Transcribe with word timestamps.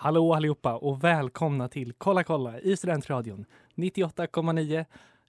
Hallå 0.00 0.34
allihopa 0.34 0.74
och 0.74 1.04
välkomna 1.04 1.68
till 1.68 1.92
Kolla 1.92 2.24
kolla 2.24 2.60
i 2.60 2.76
Studentradion 2.76 3.44
98,9 3.74 4.84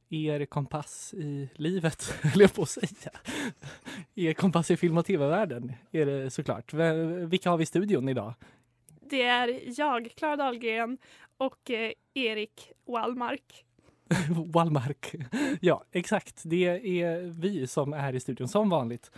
er 0.10 0.46
kompass 0.46 1.14
i 1.14 1.50
livet, 1.56 2.04
höll 2.22 2.42
jag 2.42 2.54
på 2.54 2.62
att 2.62 2.70
säga. 2.70 3.12
Er 4.16 4.34
kompass 4.34 4.72
i 4.72 4.78
film 4.78 4.98
och 4.98 5.06
tv-världen 5.06 5.74
är 5.92 6.06
det 6.06 6.30
såklart. 6.30 6.74
Vilka 7.30 7.50
har 7.50 7.58
vi 7.58 7.64
i 7.64 7.66
studion 7.66 8.10
idag? 8.10 8.34
Det 9.10 9.24
är 9.24 9.80
jag, 9.80 10.12
Klara 10.16 10.36
Dahlgren 10.36 10.98
och 11.38 11.72
eh, 11.72 11.92
Erik 12.14 12.72
Wallmark. 12.88 13.66
Wallmark. 14.54 15.16
Ja, 15.62 15.84
exakt. 15.92 16.42
Det 16.46 16.66
är 17.02 17.22
vi 17.22 17.68
som 17.68 17.94
är 17.94 18.16
i 18.16 18.20
studion 18.20 18.48
som 18.48 18.70
vanligt. 18.70 19.12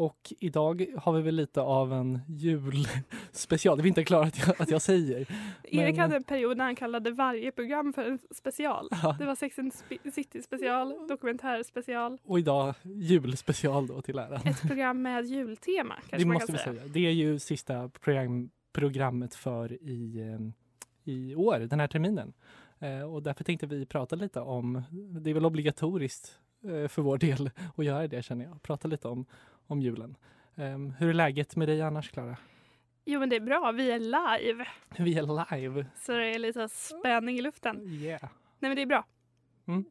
Och 0.00 0.32
idag 0.40 0.86
har 0.96 1.12
vi 1.12 1.22
väl 1.22 1.34
lite 1.34 1.60
av 1.60 1.92
en 1.92 2.18
julspecial. 2.28 3.78
Det 3.78 3.84
är 3.84 3.86
inte 3.86 4.04
klart 4.04 4.26
att 4.26 4.38
jag, 4.46 4.62
att 4.62 4.70
jag 4.70 4.82
säger. 4.82 5.16
Erik 5.64 5.96
Men- 5.96 5.98
hade 5.98 6.16
en 6.16 6.22
period 6.24 6.56
när 6.56 6.64
han 6.64 6.76
kallade 6.76 7.10
varje 7.10 7.52
program 7.52 7.92
för 7.92 8.02
en 8.04 8.18
special. 8.30 8.88
Ja. 8.90 9.16
Det 9.18 9.24
var 9.26 9.34
Sex 9.34 9.58
and 9.58 9.72
City 10.14 10.42
special, 10.42 11.06
dokumentär 11.08 11.62
special, 11.62 12.18
Och 12.24 12.38
idag 12.38 12.74
julspecial 12.84 13.86
då 13.86 14.02
till 14.02 14.18
äran. 14.18 14.40
ett 14.46 14.60
program 14.60 15.02
med 15.02 15.24
jultema 15.26 15.94
kanske 15.94 16.16
Det 16.16 16.24
man 16.24 16.34
måste 16.34 16.52
kan 16.52 16.58
säga. 16.58 16.74
säga. 16.80 16.92
Det 16.92 17.06
är 17.06 17.10
ju 17.12 17.38
sista 17.38 17.88
program, 17.88 18.50
programmet 18.72 19.34
för 19.34 19.72
i, 19.72 20.20
eh, 20.20 21.12
i 21.12 21.34
år, 21.34 21.58
den 21.58 21.80
här 21.80 21.88
terminen. 21.88 22.32
Eh, 22.78 23.02
och 23.14 23.22
därför 23.22 23.44
tänkte 23.44 23.66
vi 23.66 23.86
prata 23.86 24.16
lite 24.16 24.40
om, 24.40 24.82
det 25.20 25.30
är 25.30 25.34
väl 25.34 25.46
obligatoriskt 25.46 26.38
eh, 26.64 26.88
för 26.88 27.02
vår 27.02 27.18
del 27.18 27.50
att 27.76 27.84
göra 27.84 28.08
det 28.08 28.22
känner 28.22 28.44
jag, 28.44 28.62
prata 28.62 28.88
lite 28.88 29.08
om, 29.08 29.26
om 29.68 29.80
julen. 29.82 30.16
Eh, 30.56 30.78
hur 30.98 31.08
är 31.08 31.12
läget 31.12 31.56
med 31.56 31.68
dig 31.68 31.82
annars 31.82 32.10
Klara? 32.10 32.36
Jo 33.04 33.20
men 33.20 33.28
det 33.28 33.36
är 33.36 33.40
bra, 33.40 33.72
vi 33.72 33.90
är 33.90 33.98
live. 33.98 34.66
Vi 34.98 35.18
är 35.18 35.56
live. 35.60 35.86
Så 35.96 36.12
det 36.12 36.26
är 36.34 36.38
lite 36.38 36.68
spänning 36.68 37.38
i 37.38 37.42
luften. 37.42 37.88
Yeah. 37.88 38.22
Nej 38.58 38.68
men 38.70 38.76
det 38.76 38.82
är 38.82 38.86
bra. 38.86 39.04
Mm. 39.68 39.84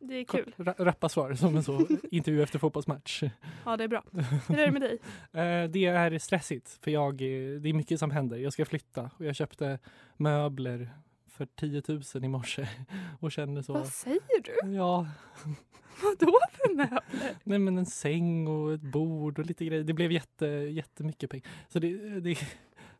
Det 0.00 0.14
är 0.14 0.24
kul. 0.24 0.54
Ra- 0.56 0.84
Rappa 0.84 1.08
svar 1.08 1.34
som 1.34 1.56
en 1.56 1.62
så 1.62 1.86
intervju 2.10 2.42
efter 2.42 2.58
fotbollsmatch. 2.58 3.22
Ja 3.64 3.76
det 3.76 3.84
är 3.84 3.88
bra. 3.88 4.02
Hur 4.48 4.58
är 4.58 4.66
det 4.66 4.72
med 4.72 4.82
dig? 4.82 4.98
Eh, 5.32 5.70
det 5.70 5.84
är 5.86 6.18
stressigt 6.18 6.78
för 6.82 6.90
jag, 6.90 7.16
det 7.16 7.68
är 7.68 7.72
mycket 7.72 7.98
som 7.98 8.10
händer. 8.10 8.36
Jag 8.36 8.52
ska 8.52 8.64
flytta 8.64 9.10
och 9.18 9.24
jag 9.24 9.36
köpte 9.36 9.78
möbler 10.16 10.90
för 11.38 11.46
10 11.46 11.82
000 12.14 12.24
i 12.24 12.28
morse 12.28 12.68
och 13.20 13.32
känner 13.32 13.62
så. 13.62 13.72
Vad 13.72 13.88
säger 13.88 14.42
du? 14.42 14.74
Ja, 14.74 15.08
Vadå 16.02 16.38
för 16.52 16.74
möbler? 16.74 17.36
nej 17.44 17.58
men 17.58 17.78
en 17.78 17.86
säng 17.86 18.46
och 18.48 18.72
ett 18.74 18.82
bord 18.82 19.38
och 19.38 19.46
lite 19.46 19.64
grejer. 19.64 19.84
Det 19.84 19.92
blev 19.92 20.12
jätte, 20.12 20.46
jättemycket 20.46 21.30
pengar. 21.30 21.46
Så 21.68 21.78
det, 21.78 22.20
det, 22.20 22.38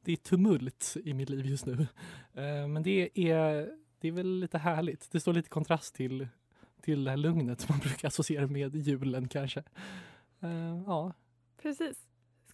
det 0.02 0.12
är 0.12 0.16
tumult 0.16 0.96
i 1.04 1.14
mitt 1.14 1.30
liv 1.30 1.46
just 1.46 1.66
nu. 1.66 1.86
Eh, 2.34 2.68
men 2.68 2.82
det 2.82 3.10
är, 3.14 3.70
det 4.00 4.08
är 4.08 4.12
väl 4.12 4.40
lite 4.40 4.58
härligt. 4.58 5.12
Det 5.12 5.20
står 5.20 5.32
lite 5.32 5.48
kontrast 5.48 5.94
till, 5.94 6.28
till 6.82 7.04
det 7.04 7.10
här 7.10 7.16
lugnet 7.16 7.68
man 7.68 7.78
brukar 7.78 8.08
associera 8.08 8.46
med 8.46 8.76
julen 8.76 9.28
kanske. 9.28 9.62
Eh, 10.40 10.82
ja, 10.86 11.12
Precis. 11.62 12.07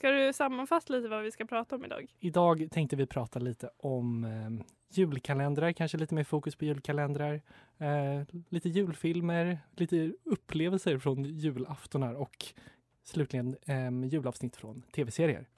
Ska 0.04 0.10
du 0.10 0.32
sammanfatta 0.32 0.92
lite 0.92 1.08
vad 1.08 1.22
vi 1.22 1.30
ska 1.30 1.44
prata 1.44 1.76
om 1.76 1.84
idag? 1.84 2.14
Idag 2.20 2.68
tänkte 2.70 2.96
vi 2.96 3.06
prata 3.06 3.38
lite 3.38 3.70
om 3.76 4.24
eh, 4.24 4.66
julkalendrar, 4.90 5.72
kanske 5.72 5.98
lite 5.98 6.14
mer 6.14 6.24
fokus 6.24 6.56
på 6.56 6.64
julkalendrar. 6.64 7.42
Eh, 7.78 8.22
lite 8.48 8.68
julfilmer, 8.68 9.58
lite 9.76 10.12
upplevelser 10.24 10.98
från 10.98 11.24
julaftonar 11.24 12.14
och 12.14 12.46
slutligen 13.04 13.56
eh, 13.66 14.04
julavsnitt 14.04 14.56
från 14.56 14.82
tv-serier. 14.82 15.48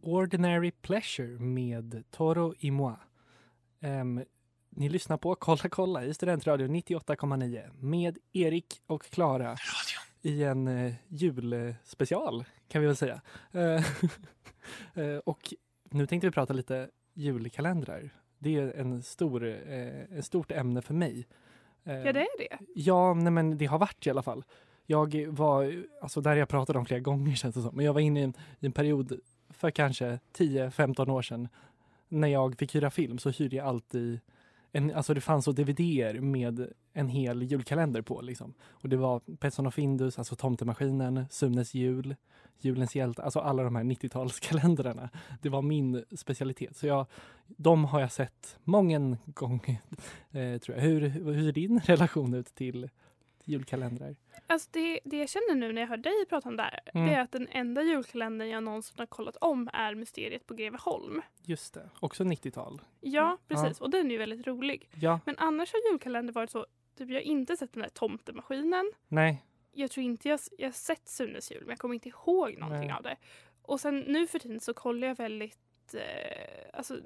Ordinary 0.00 0.70
Pleasure 0.70 1.38
med 1.38 2.04
Toro 2.10 2.54
Imoa. 2.58 3.00
Ehm, 3.80 4.24
ni 4.70 4.88
lyssnar 4.88 5.16
på 5.16 5.34
Kolla 5.34 5.68
kolla 5.68 6.04
i 6.04 6.14
Studentradion 6.14 6.76
98,9 6.76 7.70
med 7.80 8.18
Erik 8.32 8.82
och 8.86 9.02
Klara 9.02 9.56
i 10.22 10.44
en 10.44 10.68
eh, 10.68 10.94
julspecial 11.08 12.44
kan 12.68 12.80
vi 12.80 12.86
väl 12.86 12.96
säga. 12.96 13.20
Eh, 13.52 13.84
eh, 15.04 15.18
och 15.24 15.54
nu 15.90 16.06
tänkte 16.06 16.26
vi 16.26 16.30
prata 16.30 16.52
lite 16.52 16.90
julkalendrar. 17.14 18.10
Det 18.38 18.56
är 18.56 18.72
en 18.72 19.02
stor, 19.02 19.44
ett 19.44 20.24
stort 20.24 20.52
ämne 20.52 20.82
för 20.82 20.94
mig. 20.94 21.26
Eh, 21.84 21.94
Ja 21.94 22.12
det 22.12 22.20
är 22.20 22.38
det. 22.38 22.58
Ja, 22.74 23.14
nej 23.14 23.32
men 23.32 23.58
det 23.58 23.66
har 23.66 23.78
varit 23.78 24.06
i 24.06 24.10
alla 24.10 24.22
fall. 24.22 24.44
Jag 24.86 25.26
var, 25.26 25.84
alltså 26.02 26.20
där 26.20 26.36
jag 26.36 26.48
pratade 26.48 26.78
om 26.78 26.86
flera 26.86 27.00
gånger 27.00 27.34
känns 27.34 27.54
det 27.54 27.62
som, 27.62 27.76
men 27.76 27.84
jag 27.84 27.92
var 27.92 28.00
inne 28.00 28.20
i 28.20 28.22
en, 28.22 28.34
i 28.60 28.66
en 28.66 28.72
period 28.72 29.20
för 29.48 29.70
kanske 29.70 30.18
10-15 30.36 31.10
år 31.10 31.22
sedan 31.22 31.48
när 32.10 32.28
jag 32.28 32.58
fick 32.58 32.74
hyra 32.74 32.90
film 32.90 33.18
så 33.18 33.30
hyrde 33.30 33.56
jag 33.56 33.66
alltid 33.66 34.20
en, 34.72 34.94
alltså 34.94 35.14
det 35.14 35.20
fanns 35.20 35.44
så 35.44 35.52
dvd 35.52 36.20
med 36.20 36.72
en 36.92 37.08
hel 37.08 37.42
julkalender 37.42 38.02
på 38.02 38.20
liksom. 38.20 38.54
Och 38.62 38.88
det 38.88 38.96
var 38.96 39.20
Petson 39.36 39.66
och 39.66 39.74
Findus, 39.74 40.18
alltså 40.18 40.36
Tomtemaskinen, 40.36 41.24
Sunes 41.30 41.74
jul, 41.74 42.16
Julens 42.60 42.96
hjälte, 42.96 43.22
alltså 43.22 43.40
alla 43.40 43.62
de 43.62 43.76
här 43.76 43.84
90-talskalendrarna. 43.84 45.08
Det 45.42 45.48
var 45.48 45.62
min 45.62 46.04
specialitet. 46.16 46.76
Så 46.76 46.86
jag, 46.86 47.06
de 47.46 47.84
har 47.84 48.00
jag 48.00 48.12
sett 48.12 48.58
många 48.64 49.16
gånger, 49.26 49.76
eh, 50.30 50.58
tror 50.58 50.76
jag. 50.76 50.84
Hur, 50.84 51.00
hur 51.08 51.44
ser 51.44 51.52
din 51.52 51.80
relation 51.80 52.34
ut 52.34 52.54
till 52.54 52.88
julkalendrar? 53.44 54.16
Alltså 54.46 54.68
det, 54.72 55.00
det 55.04 55.16
jag 55.18 55.28
känner 55.28 55.54
nu 55.54 55.72
när 55.72 55.80
jag 55.82 55.88
hör 55.88 55.96
dig 55.96 56.26
prata 56.28 56.48
om 56.48 56.56
det 56.56 56.62
här, 56.62 56.80
Mm. 56.94 57.06
det 57.06 57.14
är 57.14 57.20
att 57.20 57.32
den 57.32 57.48
enda 57.48 57.82
julkalendern 57.82 58.48
jag 58.48 58.62
någonsin 58.62 58.94
har 58.98 59.06
kollat 59.06 59.36
om 59.36 59.70
är 59.72 59.94
Mysteriet 59.94 60.46
på 60.46 60.54
Greveholm. 60.54 61.22
Just 61.42 61.74
det, 61.74 61.90
också 62.00 62.24
90-tal. 62.24 62.80
Ja, 63.00 63.38
precis. 63.48 63.80
Och 63.80 63.90
den 63.90 64.06
är 64.06 64.10
ju 64.10 64.18
väldigt 64.18 64.46
rolig. 64.46 64.88
Ja, 65.00 65.20
Men 65.26 65.34
annars 65.38 65.72
har 65.72 65.80
julkalender 65.90 66.32
varit 66.32 66.50
så, 66.50 66.66
typ 66.98 67.08
jag 67.08 67.16
har 67.16 67.20
inte 67.22 67.56
sett 67.56 67.72
den 67.72 67.82
där 67.82 67.88
tomtemaskinen. 67.90 68.92
nej, 69.08 69.44
Jag 69.72 69.90
tror 69.90 70.04
inte 70.04 70.28
jag, 70.28 70.40
jag 70.58 70.66
har 70.68 70.72
sett 70.72 71.08
Sunes 71.08 71.50
jul, 71.52 71.60
men 71.60 71.68
jag 71.70 71.78
kommer 71.78 71.94
inte 71.94 72.08
ihåg 72.08 72.58
någonting 72.58 72.88
Nej. 72.88 72.96
av 72.96 73.02
det. 73.02 73.16
Och 73.62 73.80
sen 73.80 73.98
nu 74.00 74.26
för 74.26 74.38
tiden 74.38 74.60
så 74.60 74.74
kollar 74.74 75.08
jag 75.08 75.14
väldigt, 75.16 75.94
eh, 75.94 76.68
alltså 76.78 76.98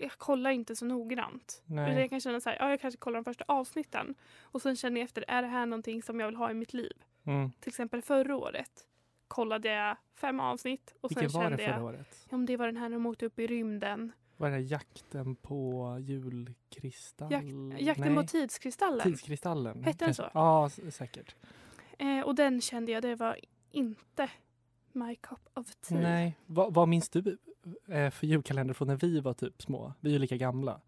jag 0.00 0.10
kollar 0.12 0.50
inte 0.50 0.76
så 0.76 0.84
noggrant. 0.84 1.62
Nej. 1.66 2.00
Jag 2.00 2.10
kan 2.10 2.20
känna 2.20 2.40
så 2.40 2.50
här, 2.50 2.56
ja 2.60 2.70
jag 2.70 2.80
kanske 2.80 2.98
kollar 2.98 3.18
de 3.18 3.24
första 3.24 3.44
avsnitten. 3.48 4.14
Och 4.42 4.62
sen 4.62 4.76
känner 4.76 5.00
jag 5.00 5.04
efter, 5.04 5.24
är 5.28 5.42
det 5.42 5.48
här 5.48 5.66
någonting 5.66 6.02
som 6.02 6.20
jag 6.20 6.26
vill 6.26 6.36
ha 6.36 6.50
i 6.50 6.54
mitt 6.54 6.72
liv? 6.74 6.92
Mm. 7.24 7.50
Till 7.60 7.68
exempel 7.68 8.02
förra 8.02 8.36
året 8.36 8.86
kollade 9.28 9.68
jag 9.68 9.96
fem 10.14 10.40
avsnitt 10.40 10.94
och 11.00 11.10
Vilken 11.10 11.30
sen 11.30 11.40
var 11.40 11.50
det 11.50 11.56
kände 11.56 11.64
förra 11.64 11.76
jag, 11.76 11.84
året? 11.84 12.26
ja 12.30 12.36
det 12.38 12.56
var 12.56 12.66
den 12.66 12.76
här 12.76 12.88
när 12.88 12.96
de 12.96 13.06
åkte 13.06 13.26
upp 13.26 13.38
i 13.38 13.46
rymden. 13.46 14.12
Var 14.36 14.50
det 14.50 14.58
jakten 14.60 15.36
på 15.36 15.96
julkristall? 16.00 17.32
Jak- 17.32 17.80
jakten 17.80 18.14
Nej, 18.14 18.16
på 18.16 18.28
tidskristallen. 18.28 19.00
Tidskristallen. 19.00 19.84
Hette 19.84 20.04
den 20.04 20.14
så? 20.14 20.30
Ja, 20.34 20.70
säkert. 20.90 21.34
Eh, 21.98 22.20
och 22.20 22.34
den 22.34 22.60
kände 22.60 22.92
jag, 22.92 23.02
det 23.02 23.14
var 23.14 23.38
inte 23.70 24.30
my 24.98 25.16
cup 25.16 25.48
of 25.54 25.74
tea. 25.74 26.00
Nej, 26.00 26.36
vad, 26.46 26.74
vad 26.74 26.88
minns 26.88 27.08
du 27.08 27.38
eh, 27.88 28.10
för 28.10 28.26
julkalender 28.26 28.74
från 28.74 28.88
när 28.88 28.96
vi 28.96 29.20
var 29.20 29.34
typ 29.34 29.62
små? 29.62 29.92
Vi 30.00 30.08
är 30.08 30.12
ju 30.12 30.18
lika 30.18 30.36
gamla. 30.36 30.80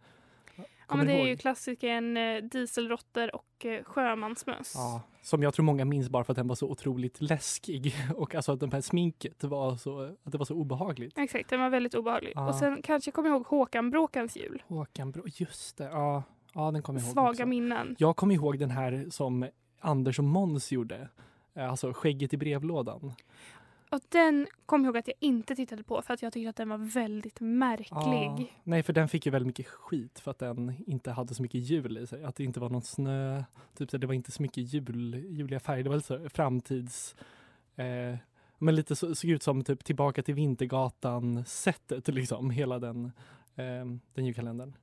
Ja, 0.90 0.96
men 0.96 1.06
det 1.06 1.12
är 1.12 1.18
ihåg? 1.18 1.28
ju 1.28 1.36
klassikern 1.36 2.16
eh, 2.16 2.42
Dieselråttor 2.42 3.34
och 3.34 3.66
eh, 3.66 3.84
Sjömansmöss. 3.84 4.72
Ja, 4.74 5.02
som 5.22 5.42
jag 5.42 5.54
tror 5.54 5.64
många 5.64 5.84
minns 5.84 6.08
bara 6.08 6.24
för 6.24 6.32
att 6.32 6.36
den 6.36 6.48
var 6.48 6.54
så 6.54 6.68
otroligt 6.68 7.20
läskig 7.20 7.94
och 8.14 8.34
alltså 8.34 8.52
att 8.52 8.60
det 8.60 8.72
här 8.72 8.80
sminket 8.80 9.44
var 9.44 9.76
så, 9.76 10.02
att 10.22 10.32
det 10.32 10.38
var 10.38 10.44
så 10.44 10.54
obehagligt. 10.54 11.18
Exakt, 11.18 11.50
den 11.50 11.60
var 11.60 11.70
väldigt 11.70 11.94
obehaglig. 11.94 12.32
Ja. 12.34 12.48
Och 12.48 12.54
sen 12.54 12.82
kanske 12.82 13.08
jag 13.08 13.14
kommer 13.14 13.28
ihåg 13.28 13.46
Håkan 13.46 13.90
Bråkans 13.90 14.36
jul. 14.36 14.62
Håkan 14.66 15.10
Bro, 15.10 15.24
just 15.26 15.76
det, 15.76 15.84
ja, 15.84 16.22
ja 16.54 16.70
den 16.70 16.82
kommer 16.82 17.00
jag 17.00 17.06
ihåg 17.06 17.12
Svaga 17.12 17.30
också. 17.30 17.46
minnen. 17.46 17.96
Jag 17.98 18.16
kommer 18.16 18.34
ihåg 18.34 18.58
den 18.58 18.70
här 18.70 19.06
som 19.10 19.46
Anders 19.80 20.18
och 20.18 20.24
Måns 20.24 20.72
gjorde, 20.72 21.08
alltså 21.54 21.92
skägget 21.92 22.34
i 22.34 22.36
brevlådan. 22.36 23.12
Och 23.90 24.00
den 24.08 24.46
kom 24.66 24.84
jag 24.84 24.88
ihåg 24.88 24.98
att 24.98 25.08
jag 25.08 25.16
inte 25.20 25.56
tittade 25.56 25.82
på 25.82 26.02
för 26.02 26.14
att 26.14 26.22
jag 26.22 26.32
tyckte 26.32 26.50
att 26.50 26.56
den 26.56 26.68
var 26.68 26.78
väldigt 26.78 27.40
märklig. 27.40 27.90
Ah, 27.90 28.38
nej, 28.64 28.82
för 28.82 28.92
den 28.92 29.08
fick 29.08 29.26
ju 29.26 29.32
väldigt 29.32 29.46
mycket 29.46 29.66
skit 29.66 30.18
för 30.18 30.30
att 30.30 30.38
den 30.38 30.74
inte 30.86 31.10
hade 31.10 31.34
så 31.34 31.42
mycket 31.42 31.60
jul 31.60 31.98
i 31.98 32.06
sig. 32.06 32.24
Att 32.24 32.36
det 32.36 32.44
inte 32.44 32.60
var 32.60 32.70
någon 32.70 32.82
snö. 32.82 33.44
Typ 33.74 33.90
så 33.90 33.98
det 33.98 34.06
var 34.06 34.14
inte 34.14 34.32
så 34.32 34.42
mycket 34.42 34.72
jul, 34.72 35.14
juliga 35.14 35.60
färger. 35.60 35.82
Det 35.82 35.88
var 35.88 35.96
lite 35.96 36.06
så 36.06 36.28
framtids... 36.28 37.16
Eh, 37.76 38.16
men 38.62 38.74
lite 38.74 38.96
så, 38.96 39.14
såg 39.14 39.30
ut 39.30 39.42
som 39.42 39.64
typ 39.64 39.84
tillbaka 39.84 40.22
till 40.22 40.34
Vintergatan-sättet 40.34 42.08
liksom. 42.08 42.50
Hela 42.50 42.78
den, 42.78 43.04
eh, 43.56 43.84
den 44.14 44.24
julkalendern. 44.26 44.76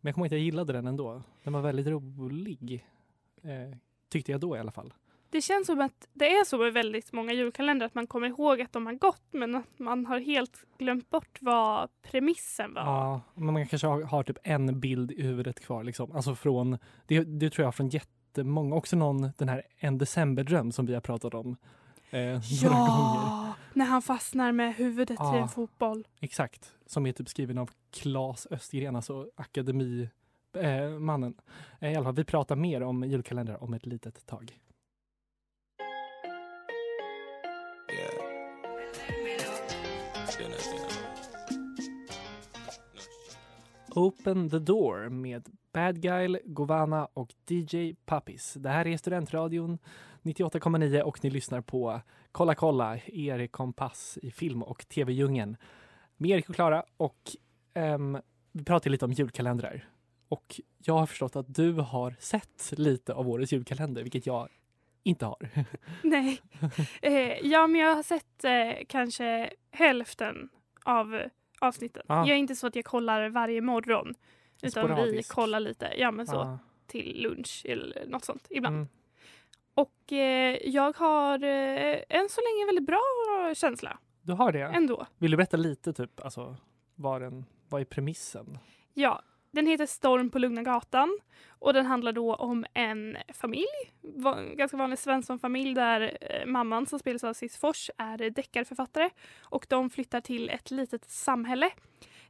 Men 0.00 0.08
jag 0.08 0.14
kommer 0.14 0.26
ihåg 0.26 0.28
att 0.28 0.38
jag 0.38 0.40
gillade 0.40 0.72
den 0.72 0.86
ändå. 0.86 1.22
Den 1.42 1.52
var 1.52 1.60
väldigt 1.60 1.86
rolig. 1.86 2.86
Eh, 3.42 3.76
tyckte 4.08 4.32
jag 4.32 4.40
då 4.40 4.56
i 4.56 4.60
alla 4.60 4.72
fall. 4.72 4.94
Det 5.34 5.40
känns 5.42 5.66
som 5.66 5.80
att 5.80 6.08
det 6.12 6.28
är 6.36 6.44
så 6.44 6.58
med 6.58 6.72
väldigt 6.72 7.12
många 7.12 7.32
julkalendrar 7.32 7.86
att 7.86 7.94
man 7.94 8.06
kommer 8.06 8.28
ihåg 8.28 8.60
att 8.60 8.72
de 8.72 8.86
har 8.86 8.92
gått 8.94 9.22
men 9.30 9.54
att 9.54 9.78
man 9.78 10.06
har 10.06 10.18
helt 10.20 10.64
glömt 10.78 11.10
bort 11.10 11.38
vad 11.40 11.88
premissen 12.02 12.74
var. 12.74 12.82
Ja, 12.82 13.20
men 13.34 13.52
man 13.54 13.66
kanske 13.66 13.86
har, 13.86 14.02
har 14.02 14.22
typ 14.22 14.36
en 14.42 14.80
bild 14.80 15.12
i 15.12 15.22
huvudet 15.22 15.60
kvar. 15.60 15.84
Liksom. 15.84 16.12
Alltså 16.12 16.34
från, 16.34 16.78
det, 17.06 17.24
det 17.24 17.50
tror 17.50 17.64
jag 17.64 17.74
från 17.74 17.88
jättemånga. 17.88 18.74
Också 18.76 18.96
någon, 18.96 19.30
den 19.38 19.48
här 19.48 19.62
En 19.78 19.98
decemberdröm 19.98 20.72
som 20.72 20.86
vi 20.86 20.94
har 20.94 21.00
pratat 21.00 21.34
om 21.34 21.56
eh, 22.10 22.20
några 22.20 22.78
gånger. 22.78 23.20
Ja, 23.26 23.54
när 23.72 23.84
han 23.84 24.02
fastnar 24.02 24.52
med 24.52 24.74
huvudet 24.74 25.10
i 25.20 25.22
Ja. 25.22 25.36
en 25.36 25.48
fotboll. 25.48 26.06
Exakt. 26.20 26.72
Som 26.86 27.06
är 27.06 27.12
typ 27.12 27.28
skriven 27.28 27.58
av 27.58 27.70
Claes 27.90 28.46
Östergren, 28.50 28.96
alltså 28.96 29.26
akademimannen. 29.36 30.08
Eh, 30.56 30.88
mannen. 30.98 31.34
eh, 31.80 31.92
I 31.92 31.96
alla 31.96 32.04
fall, 32.04 32.14
vi 32.14 32.24
pratar 32.24 32.56
mer 32.56 32.82
om 32.82 33.04
julkalendrar 33.04 33.62
om 33.62 33.74
ett 33.74 33.86
litet 33.86 34.26
tag. 34.26 34.58
Open 43.96 44.50
the 44.50 44.58
door 44.58 45.08
med 45.08 45.48
Bad 45.72 46.00
Guy, 46.00 46.38
Govana 46.44 47.08
och 47.14 47.34
DJ 47.48 47.94
Puppies. 48.06 48.54
Det 48.54 48.68
här 48.68 48.86
är 48.86 48.96
Studentradion 48.96 49.78
98,9 50.22 51.00
och 51.00 51.24
ni 51.24 51.30
lyssnar 51.30 51.60
på 51.60 52.00
Kolla 52.32 52.54
kolla, 52.54 52.98
er 53.06 53.46
kompass 53.46 54.18
i 54.22 54.30
film 54.30 54.62
och 54.62 54.88
tv-djungeln. 54.88 55.56
Med 56.16 56.30
Erik 56.30 56.48
och 56.48 56.54
Klara 56.54 56.84
och 56.96 57.18
um, 57.74 58.18
vi 58.52 58.64
pratar 58.64 58.90
lite 58.90 59.04
om 59.04 59.12
julkalendrar. 59.12 59.88
Och 60.28 60.60
jag 60.78 60.94
har 60.94 61.06
förstått 61.06 61.36
att 61.36 61.54
du 61.54 61.72
har 61.72 62.16
sett 62.18 62.72
lite 62.76 63.14
av 63.14 63.28
årets 63.28 63.52
julkalender, 63.52 64.02
vilket 64.02 64.26
jag 64.26 64.48
inte 65.02 65.26
har. 65.26 65.48
Nej. 66.02 66.40
Eh, 67.02 67.38
ja, 67.42 67.66
men 67.66 67.80
jag 67.80 67.94
har 67.94 68.02
sett 68.02 68.44
eh, 68.44 68.84
kanske 68.88 69.50
hälften 69.70 70.48
av 70.84 71.20
avsnitten. 71.66 72.02
Ah. 72.06 72.18
Jag 72.18 72.28
är 72.28 72.34
inte 72.36 72.56
så 72.56 72.66
att 72.66 72.76
jag 72.76 72.84
kollar 72.84 73.28
varje 73.28 73.60
morgon. 73.60 74.14
Utan 74.62 74.96
vi 75.04 75.22
kollar 75.22 75.60
lite, 75.60 75.92
ja 75.96 76.10
men 76.10 76.26
så, 76.26 76.36
Ah, 76.38 76.58
till 76.86 77.22
lunch 77.22 77.62
eller 77.68 78.06
något 78.06 78.24
sånt 78.24 78.46
ibland. 78.50 78.76
mm. 78.76 78.88
Och 79.74 80.12
eh, 80.12 80.56
jag 80.64 80.96
har 80.96 81.44
eh, 81.44 81.98
än 82.08 82.28
så 82.28 82.40
länge 82.40 82.66
väldigt 82.66 82.86
bra 82.86 83.00
känsla 83.54 83.98
Du 84.22 84.32
har 84.32 84.52
det? 84.52 84.60
ändå. 84.62 85.06
Vill 85.18 85.30
du 85.30 85.36
berätta 85.36 85.56
lite, 85.56 85.92
typ, 85.92 86.20
alltså, 86.24 86.56
vad, 86.94 87.20
den, 87.22 87.44
vad 87.68 87.80
är 87.80 87.84
premissen? 87.84 88.58
Ja, 88.94 89.22
den 89.54 89.66
heter 89.66 89.86
Storm 89.86 90.30
på 90.30 90.38
Lugna 90.38 90.62
Gatan 90.62 91.18
och 91.48 91.72
den 91.72 91.86
handlar 91.86 92.12
då 92.12 92.34
om 92.34 92.66
en 92.74 93.16
familj, 93.34 93.66
en 94.36 94.56
ganska 94.56 94.76
vanlig 94.76 94.98
Svensson-familj 94.98 95.74
där 95.74 96.18
eh, 96.20 96.46
mamman 96.46 96.86
som 96.86 96.98
spelas 96.98 97.24
av 97.24 97.34
Cis 97.34 97.56
Fors 97.56 97.90
är 97.98 98.30
deckarförfattare 98.30 99.10
och 99.40 99.66
de 99.68 99.90
flyttar 99.90 100.20
till 100.20 100.50
ett 100.50 100.70
litet 100.70 101.10
samhälle 101.10 101.70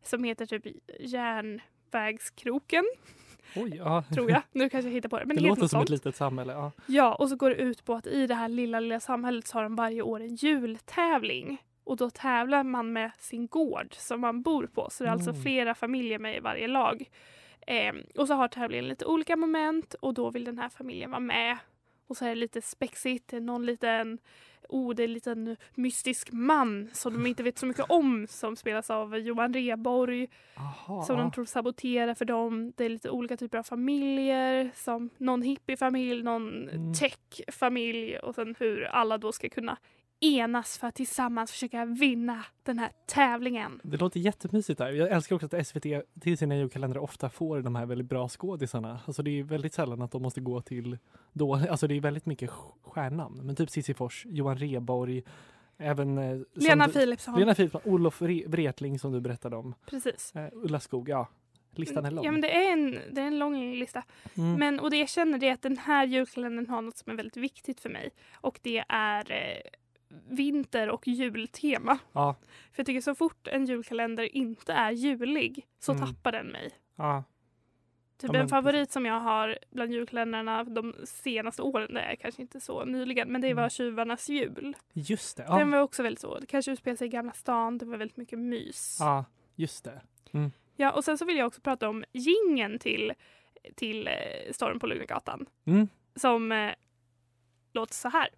som 0.03 0.25
heter 0.25 0.47
typ 0.47 0.67
Järnvägskroken, 1.01 2.85
Oj, 3.57 3.77
ja. 3.77 4.05
tror 4.15 4.31
jag. 4.31 4.43
Nu 4.53 4.69
kanske 4.69 4.89
jag 4.89 4.95
hittar 4.95 5.09
på 5.09 5.19
det. 5.19 5.25
Men 5.25 5.37
det 5.37 5.43
det, 5.43 5.49
låter 5.49 5.61
som 5.61 5.69
sånt. 5.69 5.85
ett 5.85 5.91
litet 5.91 6.17
samhälle. 6.17 6.53
Ja. 6.53 6.73
Ja, 6.87 7.15
och 7.15 7.29
så 7.29 7.37
går 7.37 7.51
det 7.51 7.57
ut 7.57 7.85
på 7.85 7.95
att 7.95 8.07
i 8.07 8.27
det 8.27 8.35
här 8.35 8.49
lilla, 8.49 8.81
lilla 8.81 9.01
samhället 9.01 9.47
så 9.47 9.59
har 9.59 9.63
de 9.63 9.77
varje 9.77 10.03
år 10.03 10.21
en 10.21 10.35
jultävling. 10.35 11.63
Och 11.85 11.97
då 11.97 12.11
tävlar 12.11 12.65
man 12.65 12.93
med 12.93 13.11
sin 13.19 13.47
gård 13.47 13.95
som 13.95 14.21
man 14.21 14.43
bor 14.43 14.67
på. 14.67 14.89
Så 14.91 15.05
det 15.05 15.09
är 15.09 15.13
alltså 15.13 15.31
Mm. 15.31 15.43
flera 15.43 15.75
familjer 15.75 16.19
med 16.19 16.37
i 16.37 16.41
varje 16.41 16.69
lag. 16.69 17.11
Ehm, 17.67 17.97
och 18.17 18.29
så 18.29 18.35
har 18.35 18.49
tävlingen 18.49 18.89
lite 18.89 19.05
olika 19.07 19.37
moment 19.37 19.95
och 19.95 20.15
då 20.15 20.31
vill 20.31 20.45
den 20.45 20.59
här 20.59 20.69
familjen 20.69 21.11
vara 21.11 21.21
med. 21.21 21.57
Och 22.07 22.17
så 22.17 22.25
är 22.25 22.29
det 22.29 22.35
lite 22.35 22.63
spexigt, 22.63 23.33
någon 23.33 23.67
liten, 23.67 24.19
oh 24.69 24.95
det 24.95 25.03
är 25.03 25.09
en 25.09 25.13
liten 25.13 25.57
mystisk 25.75 26.33
man 26.33 26.91
som 26.93 27.13
de 27.13 27.27
inte 27.27 27.43
vet 27.43 27.59
så 27.59 27.67
mycket 27.67 27.91
om 27.91 28.27
som 28.27 28.57
spelas 28.57 28.91
av 28.91 29.19
Johan 29.19 29.55
Reborg 29.55 30.29
Aha, 30.57 31.03
som 31.03 31.19
de 31.19 31.31
tror 31.33 31.45
saboterar 31.45 32.15
för 32.15 32.25
dem. 32.25 32.73
Det 32.77 32.85
är 32.85 32.89
lite 32.89 33.11
olika 33.11 33.37
typer 33.37 33.59
av 33.59 33.63
familjer, 33.63 34.71
som 34.75 35.11
någon 35.19 35.43
hippiefamilj, 35.43 36.23
någon 36.23 36.69
Mm. 36.69 36.95
techfamilj 36.95 38.19
och 38.19 38.35
sen 38.35 38.55
hur 38.59 38.85
alla 38.85 39.19
då 39.19 39.33
ska 39.33 39.49
kunna 39.49 39.77
enas 40.21 40.79
för 40.79 40.87
att 40.87 40.95
tillsammans 40.95 41.51
försöka 41.53 41.85
vinna 41.85 42.45
den 42.63 42.79
här 42.79 42.91
tävlingen. 43.07 43.81
Det 43.85 43.97
låter 43.97 44.21
jättemysigt 44.21 44.79
där. 44.79 44.91
Jag 44.93 45.11
älskar 45.11 45.37
också 45.37 45.57
att 45.57 45.67
SVT 45.67 45.87
till 46.21 46.39
sina 46.39 46.57
julkalendrar 46.57 47.01
ofta 47.01 47.31
får 47.31 47.61
de 47.61 47.75
här 47.75 47.87
väldigt 47.87 48.09
bra 48.09 48.29
skådisarna. 48.29 49.01
Alltså 49.07 49.23
det 49.23 49.39
är 49.39 49.43
väldigt 49.43 49.75
sällan 49.75 50.03
att 50.03 50.11
de 50.11 50.23
måste 50.23 50.41
gå 50.41 50.61
till 50.61 50.99
då, 51.33 51.55
alltså 51.55 51.87
det 51.87 51.95
är 51.97 52.01
väldigt 52.01 52.27
mycket 52.27 52.51
st- 52.51 52.63
stjärnnamn. 52.83 53.41
Men 53.47 53.57
typ 53.57 53.71
Cissi 53.71 53.95
Fors, 53.95 54.27
Johan 54.29 54.59
Reborg, 54.59 55.23
även 55.79 56.19
eh, 56.19 56.41
Lena 56.55 56.87
du- 56.87 56.93
Philipsson. 56.93 57.39
Lena 57.39 57.55
Philipsson, 57.55 57.81
Olof 57.85 58.23
Re- 58.23 58.49
Wretling 58.49 58.99
som 58.99 59.13
du 59.13 59.21
berättade 59.21 59.57
om, 59.57 59.75
Precis. 59.87 60.33
eh, 60.37 60.49
Ulla 60.53 60.81
Skog, 60.81 61.09
ja. 61.09 61.29
Listan 61.77 62.05
är 62.05 62.11
lång. 62.11 62.25
Ja 62.25 62.33
men 62.33 62.41
det 62.41 62.57
är 62.67 62.73
en, 62.73 62.99
det 63.13 63.21
är 63.21 63.27
en 63.27 63.39
lång 63.39 63.73
lista. 63.75 64.03
Mm. 64.37 64.55
Men, 64.55 64.81
och 64.81 64.91
det 64.91 64.97
jag 64.97 65.09
känner 65.09 65.45
är 65.45 65.53
att 65.53 65.63
den 65.63 65.77
här 65.79 66.07
julkalendern 66.07 66.67
har 66.69 66.83
något 66.83 66.97
som 66.97 67.13
är 67.13 67.17
väldigt 67.17 67.37
viktigt 67.37 67.81
för 67.81 67.89
mig. 67.91 68.11
Och 68.41 68.59
det 68.63 68.85
är 68.89 69.33
eh, 69.33 69.61
vinter 70.29 70.89
och 70.91 71.09
jultema. 71.09 71.99
Ja, 72.13 72.35
För 72.73 72.81
jag 72.81 72.87
tycker 72.87 73.01
så 73.01 73.15
fort 73.15 73.49
en 73.49 73.67
julkalender 73.67 74.37
inte 74.37 74.73
är 74.73 74.91
julig 74.93 75.67
så 75.79 75.93
Mm. 75.93 76.07
tappar 76.07 76.33
den 76.33 76.47
mig. 76.47 76.71
ja. 76.97 77.25
Typ 78.19 78.29
Ja, 78.29 78.33
men 78.33 78.41
en 78.41 78.49
favorit 78.49 78.91
som 78.93 79.07
jag 79.07 79.21
har 79.21 79.59
bland 79.71 79.93
julkalendrarna 79.93 80.65
de 80.65 80.95
senaste 81.05 81.63
åren, 81.63 81.95
det 81.95 82.01
är 82.01 82.17
kanske 82.17 82.43
inte 82.43 82.61
så 82.61 82.85
nyligen, 82.85 83.29
men 83.33 83.41
det 83.41 83.55
var 83.55 83.63
Mm. 83.63 83.71
Tjuvarnas 83.71 84.29
jul. 84.29 84.77
just 84.93 85.37
det. 85.37 85.43
Den 85.43 85.59
Ja, 85.59 85.65
var 85.67 85.79
också 85.79 86.03
väldigt 86.03 86.21
så, 86.21 86.39
det 86.39 86.47
kanske 86.47 86.73
utspelar 86.73 86.97
sig 86.97 87.07
i 87.07 87.11
Gamla 87.11 87.33
stan, 87.33 87.79
det 87.79 87.85
var 87.87 87.97
väldigt 87.97 88.17
mycket 88.17 88.39
mys. 88.39 88.97
Ja. 89.01 89.07
ja 89.07 89.25
just 89.55 89.85
det. 89.85 90.91
och 90.95 91.05
sen 91.05 91.19
så 91.19 91.25
vill 91.25 91.37
jag 91.37 91.47
också 91.47 91.61
prata 91.61 91.89
om 91.89 92.05
gingen 92.13 92.79
till, 92.79 93.13
till 93.75 94.07
eh, 94.09 94.53
Storm 94.53 94.79
på 94.79 94.87
Lugnegatan. 94.87 95.47
Mm. 95.65 95.89
Som 96.17 96.53
eh, 96.53 96.73
låter 97.73 97.95
så 97.95 98.09
här. 98.09 98.29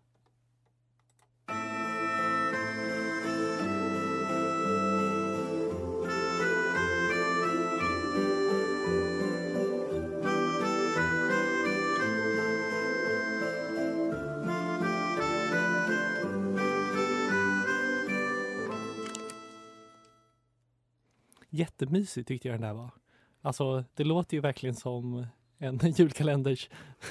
Jättemysigt 21.57 22.29
tyckte 22.29 22.49
jag 22.49 22.55
den 22.55 22.63
där 22.63 22.75
var. 22.75 22.91
Alltså 23.43 23.85
det 23.95 24.05
låter 24.05 24.37
ju 24.37 24.41
verkligen 24.41 24.75
som 24.75 25.27
en 25.59 25.79
julkalenders 25.97 26.69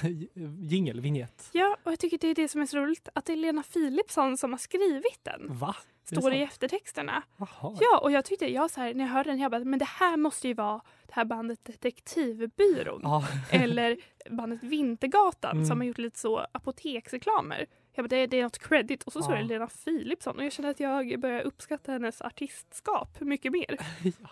jingel, 0.58 1.00
vignett. 1.00 1.48
Ja, 1.52 1.76
och 1.82 1.92
jag 1.92 1.98
tycker 1.98 2.18
det 2.18 2.28
är 2.28 2.34
det 2.34 2.48
som 2.48 2.60
är 2.60 2.66
så 2.66 2.76
roligt, 2.78 3.08
att 3.14 3.24
det 3.24 3.32
är 3.32 3.36
Lena 3.36 3.62
Philipsson 3.62 4.36
som 4.36 4.50
har 4.52 4.58
skrivit 4.58 5.20
den. 5.22 5.58
Va? 5.58 5.76
Står 6.04 6.30
det 6.30 6.36
i 6.36 6.42
eftertexterna. 6.42 7.22
Jaha. 7.36 7.76
Ja, 7.80 7.98
och 8.02 8.12
jag 8.12 8.24
tyckte, 8.24 8.52
jag 8.52 8.70
så 8.70 8.80
här, 8.80 8.94
när 8.94 9.04
jag 9.04 9.12
hörde 9.12 9.30
den, 9.30 9.38
jag 9.38 9.50
bara, 9.50 9.64
men 9.64 9.78
det 9.78 9.84
här 9.88 10.16
måste 10.16 10.48
ju 10.48 10.54
vara 10.54 10.80
det 11.06 11.12
här 11.14 11.24
bandet 11.24 11.64
Detektivbyrån. 11.64 13.00
Ja. 13.02 13.24
Eller 13.50 13.96
bandet 14.30 14.62
Vintergatan 14.62 15.56
Mm. 15.56 15.66
som 15.66 15.80
har 15.80 15.86
gjort 15.86 15.98
lite 15.98 16.18
så 16.18 16.46
apoteksreklamer. 16.52 17.66
Jag 17.96 18.04
bara, 18.04 18.08
det, 18.08 18.26
det 18.26 18.38
är 18.38 18.42
något 18.42 18.58
credit. 18.58 19.02
Och 19.02 19.12
så 19.12 19.22
står 19.22 19.34
Ja. 19.34 19.42
det 19.42 19.48
Lena 19.48 19.66
Philipsson 19.84 20.36
och 20.36 20.44
jag 20.44 20.52
känner 20.52 20.70
att 20.70 20.80
jag 20.80 21.20
börjar 21.20 21.40
uppskatta 21.42 21.92
hennes 21.92 22.22
artistskap 22.22 23.20
mycket 23.20 23.52
mer. 23.52 23.76
ja. 24.22 24.28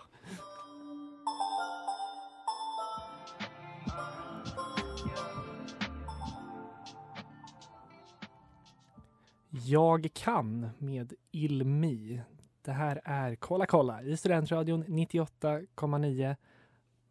Jag 9.51 10.09
kan 10.15 10.71
med 10.79 11.13
Ilmi. 11.31 12.21
Det 12.63 12.73
här 12.73 13.01
är 13.05 13.35
Kolla 13.35 13.67
kolla 13.67 14.03
i 14.03 14.17
Studentradion 14.17 14.85
98,9 14.85 16.37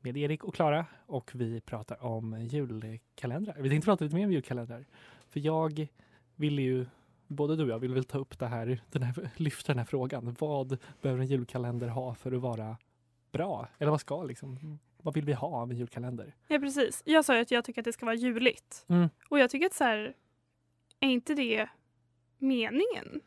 med 0.01 0.17
Erik 0.17 0.43
och 0.43 0.55
Klara 0.55 0.85
och 1.05 1.31
vi 1.33 1.61
pratar 1.61 2.03
om 2.03 2.39
julkalendrar. 2.41 3.55
Vi 3.59 3.69
tänkte 3.69 3.85
prata 3.85 4.03
lite 4.03 4.15
mer 4.15 4.25
om 4.25 4.31
julkalendrar. 4.31 4.85
För 5.29 5.39
jag 5.39 5.87
ville 6.35 6.61
ju 6.61 6.85
både 7.27 7.55
du 7.55 7.63
och 7.63 7.69
jag 7.69 7.79
vill 7.79 7.93
väl 7.93 8.03
ta 8.03 8.17
upp 8.17 8.39
det 8.39 8.47
här, 8.47 8.81
den 8.91 9.03
här, 9.03 9.29
lyfta 9.35 9.73
den 9.73 9.77
här 9.79 9.85
frågan. 9.85 10.35
Vad 10.39 10.77
behöver 11.01 11.21
en 11.21 11.27
julkalender 11.27 11.87
ha 11.87 12.15
för 12.15 12.31
att 12.31 12.41
vara 12.41 12.77
bra? 13.31 13.67
Eller 13.77 13.91
vad 13.91 14.01
ska 14.01 14.23
liksom, 14.23 14.79
vad 15.01 15.13
vill 15.13 15.25
vi 15.25 15.33
ha 15.33 15.47
av 15.61 15.71
en 15.71 15.77
julkalender? 15.77 16.35
Ja 16.47 16.59
precis. 16.59 17.01
Jag 17.05 17.25
sa 17.25 17.35
ju 17.35 17.41
att 17.41 17.51
jag 17.51 17.65
tycker 17.65 17.81
att 17.81 17.85
det 17.85 17.93
ska 17.93 18.05
vara 18.05 18.15
juligt. 18.15 18.85
Mm. 18.87 19.09
Och 19.29 19.39
jag 19.39 19.49
tycker 19.49 19.65
att 19.65 19.73
så 19.73 19.83
här, 19.83 20.15
är 20.99 21.07
inte 21.09 21.33
det 21.35 21.69
meningen? 22.37 23.21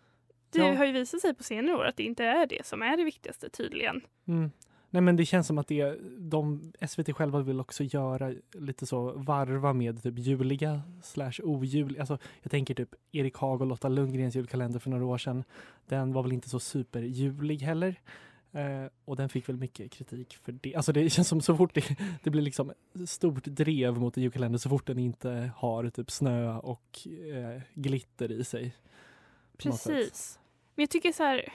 Det 0.51 0.59
Ja. 0.59 0.75
har 0.75 0.85
ju 0.85 0.93
visat 0.93 1.21
sig 1.21 1.35
på 1.35 1.43
senare 1.43 1.77
år 1.77 1.85
att 1.85 1.97
det 1.97 2.03
inte 2.03 2.25
är 2.25 2.47
det 2.47 2.67
som 2.67 2.83
är 2.83 2.97
det 2.97 3.05
viktigaste 3.05 3.49
tydligen. 3.51 4.01
Mm. 4.27 4.51
Nej 4.97 5.03
men 5.03 5.17
det 5.17 5.25
känns 5.25 5.47
som 5.47 5.59
att 5.59 5.69
det, 5.69 5.99
de, 6.19 6.73
SVT 6.89 7.17
själva 7.17 7.41
vill 7.41 7.61
också 7.61 7.85
göra 7.85 8.35
lite 8.53 8.87
så 8.87 9.13
varva 9.13 9.73
med 9.73 10.03
typ 10.03 10.19
juliga 10.19 10.83
slash 11.03 11.33
ojuliga. 11.43 12.01
Alltså, 12.03 12.19
jag 12.43 12.51
tänker 12.51 12.75
typ 12.75 12.95
Erik 13.13 13.37
Haag 13.37 13.61
och 13.61 13.67
Lotta 13.67 13.89
Lundgrens 13.89 14.37
julkalender 14.37 14.79
för 14.79 14.91
några 14.91 15.05
år 15.05 15.19
sedan. 15.19 15.45
Den 15.87 16.13
var 16.13 16.23
väl 16.23 16.33
inte 16.33 16.49
så 16.49 16.61
superjulig 16.61 17.59
heller. 17.63 18.01
Eh, 18.53 18.91
och 19.05 19.17
den 19.17 19.29
fick 19.29 19.49
väl 19.49 19.57
mycket 19.57 19.93
kritik 19.93 20.39
för 20.43 20.53
det. 20.53 20.75
Alltså 20.75 20.93
det 20.93 21.11
känns 21.11 21.29
som 21.29 21.41
så 21.41 21.57
fort 21.57 21.75
det, 21.75 21.99
det 22.23 22.31
blir 22.31 22.43
liksom 22.43 22.73
stort 23.07 23.45
drev 23.45 23.99
mot 23.99 24.17
en 24.17 24.23
julkalender 24.23 24.59
så 24.59 24.69
fort 24.69 24.87
den 24.87 24.99
inte 24.99 25.51
har 25.57 25.91
typ 25.91 26.11
snö 26.11 26.59
och 26.59 26.99
eh, 27.07 27.63
glitter 27.75 28.33
i 28.33 28.45
sig. 28.45 28.75
Precis. 29.57 30.39
Men 30.75 30.83
jag 30.83 30.91
tycker 30.91 31.13
så 31.13 31.23
här, 31.23 31.53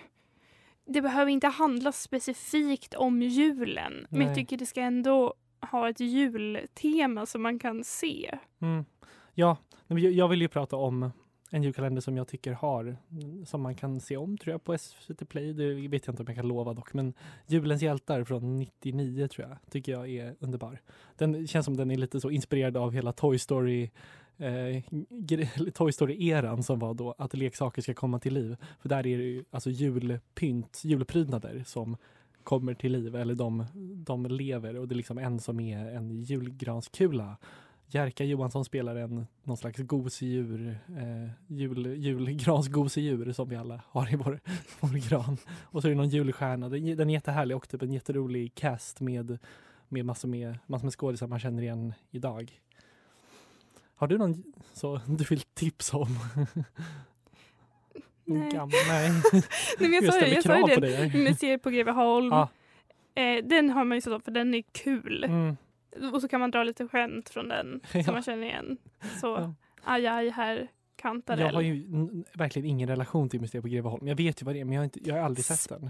det 0.86 1.02
behöver 1.02 1.32
inte 1.32 1.48
handla 1.48 1.92
specifikt 1.92 2.94
om 2.94 3.22
julen. 3.22 3.94
Men 4.10 4.20
Nej. 4.20 4.28
jag 4.28 4.36
tycker 4.36 4.58
det 4.58 4.66
ska 4.66 4.82
ändå 4.82 5.34
ha 5.72 5.90
ett 5.90 6.00
jultema 6.00 7.26
som 7.26 7.42
man 7.42 7.60
kan 7.60 7.84
se. 7.84 8.38
Mm. 8.62 8.86
Ja, 9.34 9.58
men 9.88 10.16
jag- 10.16 10.28
vill 10.28 10.42
ju 10.42 10.48
prata 10.48 10.76
om 10.76 11.12
en 11.54 11.64
julkalender 11.64 12.02
som 12.02 12.18
jag 12.18 12.28
tycker 12.28 12.52
har, 12.54 12.98
som 13.46 13.62
man 13.62 13.76
kan 13.76 14.00
se 14.00 14.18
om 14.18 14.38
tror 14.38 14.52
jag 14.52 14.64
på 14.64 14.78
SVT 14.78 15.26
Play. 15.30 15.54
Det 15.54 15.74
vet 15.88 16.08
jag 16.08 16.14
inte 16.14 16.24
om 16.24 16.28
jag 16.28 16.36
kan 16.36 16.48
lova 16.48 16.74
dock, 16.74 16.94
men 16.94 17.14
Julens 17.48 17.82
hjältar 17.82 18.24
från 18.24 18.60
99 18.60 19.28
tror 19.28 19.48
jag, 19.48 19.58
tycker 19.72 19.92
jag 19.92 20.10
är 20.10 20.36
underbar. 20.40 20.82
Den 21.18 21.48
känns 21.48 21.66
som 21.66 21.78
den 21.78 21.92
är 21.92 21.98
lite 21.98 22.20
så 22.22 22.30
inspirerad 22.30 22.78
av 22.78 22.92
hela 22.94 23.12
Toy 23.14 23.40
Story 23.40 23.90
eh, 24.42 24.84
Toy 25.74 25.92
Story-eran 25.92 26.64
som 26.64 26.80
var 26.80 26.94
då 26.94 27.16
att 27.18 27.34
leksaker 27.34 27.82
ska 27.82 27.94
komma 27.94 28.20
till 28.20 28.34
liv. 28.34 28.56
För 28.80 28.90
där 28.90 29.08
är 29.08 29.18
det 29.18 29.24
ju 29.24 29.44
alltså 29.52 29.70
julpynt, 29.70 30.82
julprydnader 30.84 31.64
som 31.66 31.98
kommer 32.44 32.74
till 32.74 32.92
liv 32.92 33.16
eller 33.16 33.36
de, 33.36 33.66
de 34.06 34.26
lever 34.26 34.78
och 34.78 34.88
det 34.88 34.94
är 34.94 34.98
liksom 34.98 35.18
en 35.18 35.40
som 35.40 35.60
är 35.60 35.96
en 35.96 36.22
julgranskula. 36.22 37.38
Jerka 37.94 38.24
Johansson 38.24 38.66
spelar 38.66 38.96
en 38.96 39.28
någon 39.44 39.58
slags 39.58 39.80
gosedjur, 39.80 40.78
eh, 40.88 41.32
jul, 41.48 41.86
julgransgosedjur 41.98 43.32
som 43.32 43.50
vi 43.50 43.56
alla 43.56 43.82
har 43.88 44.14
i 44.14 44.16
vår, 44.16 44.40
vår 44.80 45.10
gran. 45.10 45.38
Och 45.62 45.82
så 45.82 45.88
är 45.88 45.90
det 45.90 45.98
någon 45.98 46.10
julstjärna. 46.10 46.70
Den, 46.70 46.98
den 46.98 47.10
är 47.10 47.14
jättehärlig 47.14 47.58
och 47.58 47.70
typ 47.70 47.82
en 47.82 47.92
jätterolig 47.92 48.56
cast 48.56 49.00
med, 49.00 49.38
med 49.88 50.06
massor 50.06 50.28
med, 50.28 50.58
massor 50.68 50.86
med 50.86 50.94
skådisar 50.94 51.28
man 51.28 51.40
känner 51.40 51.64
igen 51.64 51.94
idag. 52.12 52.62
Har 54.02 54.08
du 54.08 54.18
någon 54.18 54.44
så 54.74 55.00
du 55.08 55.24
vill 55.24 55.42
tipsa 55.42 55.98
om? 55.98 56.20
Nej. 58.26 58.50
Gammal, 58.52 58.70
nej. 58.88 59.12
Nej, 59.34 59.44
men 59.80 59.92
jag 59.94 60.04
Jag 60.04 60.14
sa 60.14 60.20
ju, 60.26 60.34
jag 60.34 60.44
sa 60.44 60.52
det. 60.80 61.40
ser 61.40 61.58
på 61.58 61.70
Greveholm. 61.70 62.32
Ja. 62.32 62.50
Eh, 63.22 63.44
den 63.46 63.70
har 63.70 63.84
man 63.86 63.98
ju 63.98 64.02
sett 64.02 64.14
om 64.14 64.22
för 64.22 64.32
den 64.32 64.54
är 64.54 64.64
kul. 64.72 65.24
Mm. 65.24 65.58
Och 66.14 66.22
så 66.22 66.28
kan 66.28 66.40
man 66.40 66.52
dra 66.52 66.64
lite 66.64 66.88
skämt 66.88 67.30
från 67.30 67.48
den 67.48 67.82
Ja. 67.94 68.04
som 68.04 68.14
man 68.14 68.24
känner 68.24 68.44
igen. 68.48 68.78
Så 69.22 69.28
Ja. 69.28 69.54
aj 69.84 70.08
aj 70.08 70.30
här 70.30 70.68
kantarell. 71.02 71.40
Jag 71.40 71.54
har 71.54 71.62
ju 71.62 71.86
verkligen 72.34 72.70
ingen 72.70 72.90
relation 72.90 73.30
till 73.30 73.42
Museet 73.42 73.62
på 73.62 73.68
Greveholm. 73.68 74.08
Jag 74.08 74.16
vet 74.16 74.42
ju 74.42 74.46
vad 74.46 74.56
det 74.56 74.60
är 74.60 74.66
men 74.66 74.74
jag 74.74 74.80
har, 74.80 74.84
inte, 74.84 75.00
jag 75.04 75.16
har 75.16 75.22
aldrig 75.22 75.46
sett 75.46 75.70
den. 75.70 75.90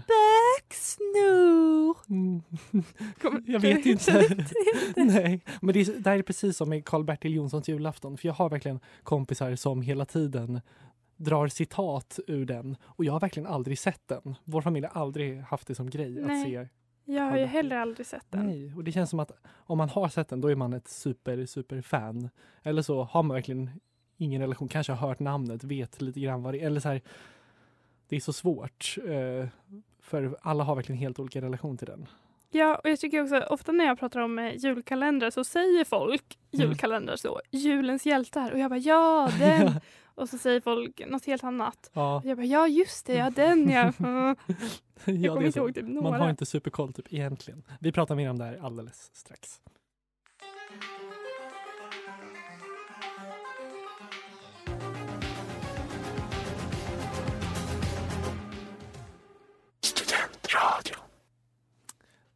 Spöksnor! 0.60 1.96
Mm. 2.08 2.42
Jag 3.46 3.60
vet 3.60 3.86
inte. 3.86 4.46
Nej, 4.96 5.40
men 5.60 5.72
det 5.72 5.80
är, 5.80 6.00
det 6.00 6.10
här 6.10 6.18
är 6.18 6.22
precis 6.22 6.56
som 6.56 6.68
med 6.68 6.84
Karl-Bertil 6.84 7.34
Jonssons 7.34 7.68
julafton. 7.68 8.16
För 8.16 8.28
jag 8.28 8.34
har 8.34 8.50
verkligen 8.50 8.80
kompisar 9.02 9.56
som 9.56 9.82
hela 9.82 10.04
tiden 10.04 10.60
drar 11.16 11.48
citat 11.48 12.18
ur 12.26 12.46
den. 12.46 12.76
Och 12.82 13.04
jag 13.04 13.12
har 13.12 13.20
verkligen 13.20 13.46
aldrig 13.46 13.78
sett 13.78 14.08
den. 14.08 14.34
Vår 14.44 14.62
familj 14.62 14.86
har 14.92 15.00
aldrig 15.00 15.40
haft 15.40 15.68
det 15.68 15.74
som 15.74 15.90
grej 15.90 16.20
att 16.20 16.26
Nej. 16.26 16.44
se. 16.44 16.68
Jag 17.04 17.22
har 17.22 17.38
ju 17.38 17.44
heller 17.44 17.76
aldrig 17.76 18.06
sett 18.06 18.26
den. 18.30 18.46
Nej, 18.46 18.74
och 18.74 18.84
det 18.84 18.92
känns 18.92 19.10
som 19.10 19.20
att 19.20 19.32
om 19.46 19.78
man 19.78 19.88
har 19.88 20.08
sett 20.08 20.28
den 20.28 20.40
då 20.40 20.48
är 20.48 20.54
man 20.54 20.72
ett 20.72 20.88
super, 20.88 21.46
super 21.46 21.82
fan. 21.82 22.28
Eller 22.62 22.82
så 22.82 23.02
har 23.02 23.22
man 23.22 23.34
verkligen 23.34 23.70
ingen 24.22 24.40
relation, 24.40 24.68
kanske 24.68 24.92
har 24.92 25.08
hört 25.08 25.18
namnet, 25.20 25.64
vet 25.64 26.00
lite 26.02 26.20
grann 26.20 26.42
vad 26.42 26.54
det 26.54 26.60
är. 26.62 26.66
Eller 26.66 26.80
så 26.80 26.88
här, 26.88 27.00
det 28.08 28.16
är 28.16 28.20
så 28.20 28.32
svårt. 28.32 28.96
Eh, 29.06 29.48
för 30.00 30.36
alla 30.42 30.64
har 30.64 30.74
verkligen 30.74 30.98
helt 30.98 31.18
olika 31.18 31.40
relation 31.42 31.76
till 31.78 31.86
den. 31.86 32.06
Ja, 32.50 32.80
och 32.84 32.90
jag 32.90 33.00
tycker 33.00 33.22
också 33.22 33.40
ofta 33.40 33.72
när 33.72 33.84
jag 33.84 33.98
pratar 33.98 34.20
om 34.20 34.38
eh, 34.38 34.56
julkalendrar 34.56 35.30
så 35.30 35.44
säger 35.44 35.84
folk 35.84 36.38
Mm. 36.54 36.66
julkalendrar 36.68 37.16
så. 37.16 37.40
Julens 37.50 38.06
hjältar. 38.06 38.52
Och 38.52 38.58
jag 38.58 38.70
bara 38.70 38.78
ja, 38.80 39.30
den. 39.38 39.72
Och 40.14 40.28
så 40.28 40.38
säger 40.38 40.60
folk 40.60 41.02
något 41.08 41.26
helt 41.26 41.44
annat. 41.44 41.90
Ja, 41.92 42.16
Och 42.16 42.24
jag 42.24 42.36
bara 42.36 42.46
ja, 42.46 42.68
just 42.68 43.06
det, 43.06 43.14
ja 43.14 43.30
den 43.30 43.70
ja. 43.70 43.92
Ja 43.98 44.34
Jag 45.04 45.22
det 45.22 45.28
kommer 45.28 45.46
inte 45.46 45.58
ihåg 45.58 45.74
typ 45.74 45.88
några. 45.88 46.10
Man 46.10 46.20
har 46.20 46.30
inte 46.30 46.46
superkoll 46.46 46.92
typ 46.92 47.12
egentligen. 47.12 47.62
Vi 47.80 47.92
pratar 47.92 48.14
mer 48.14 48.30
om 48.30 48.38
det 48.38 48.44
här 48.44 48.58
alldeles 48.62 49.10
strax. 49.14 49.60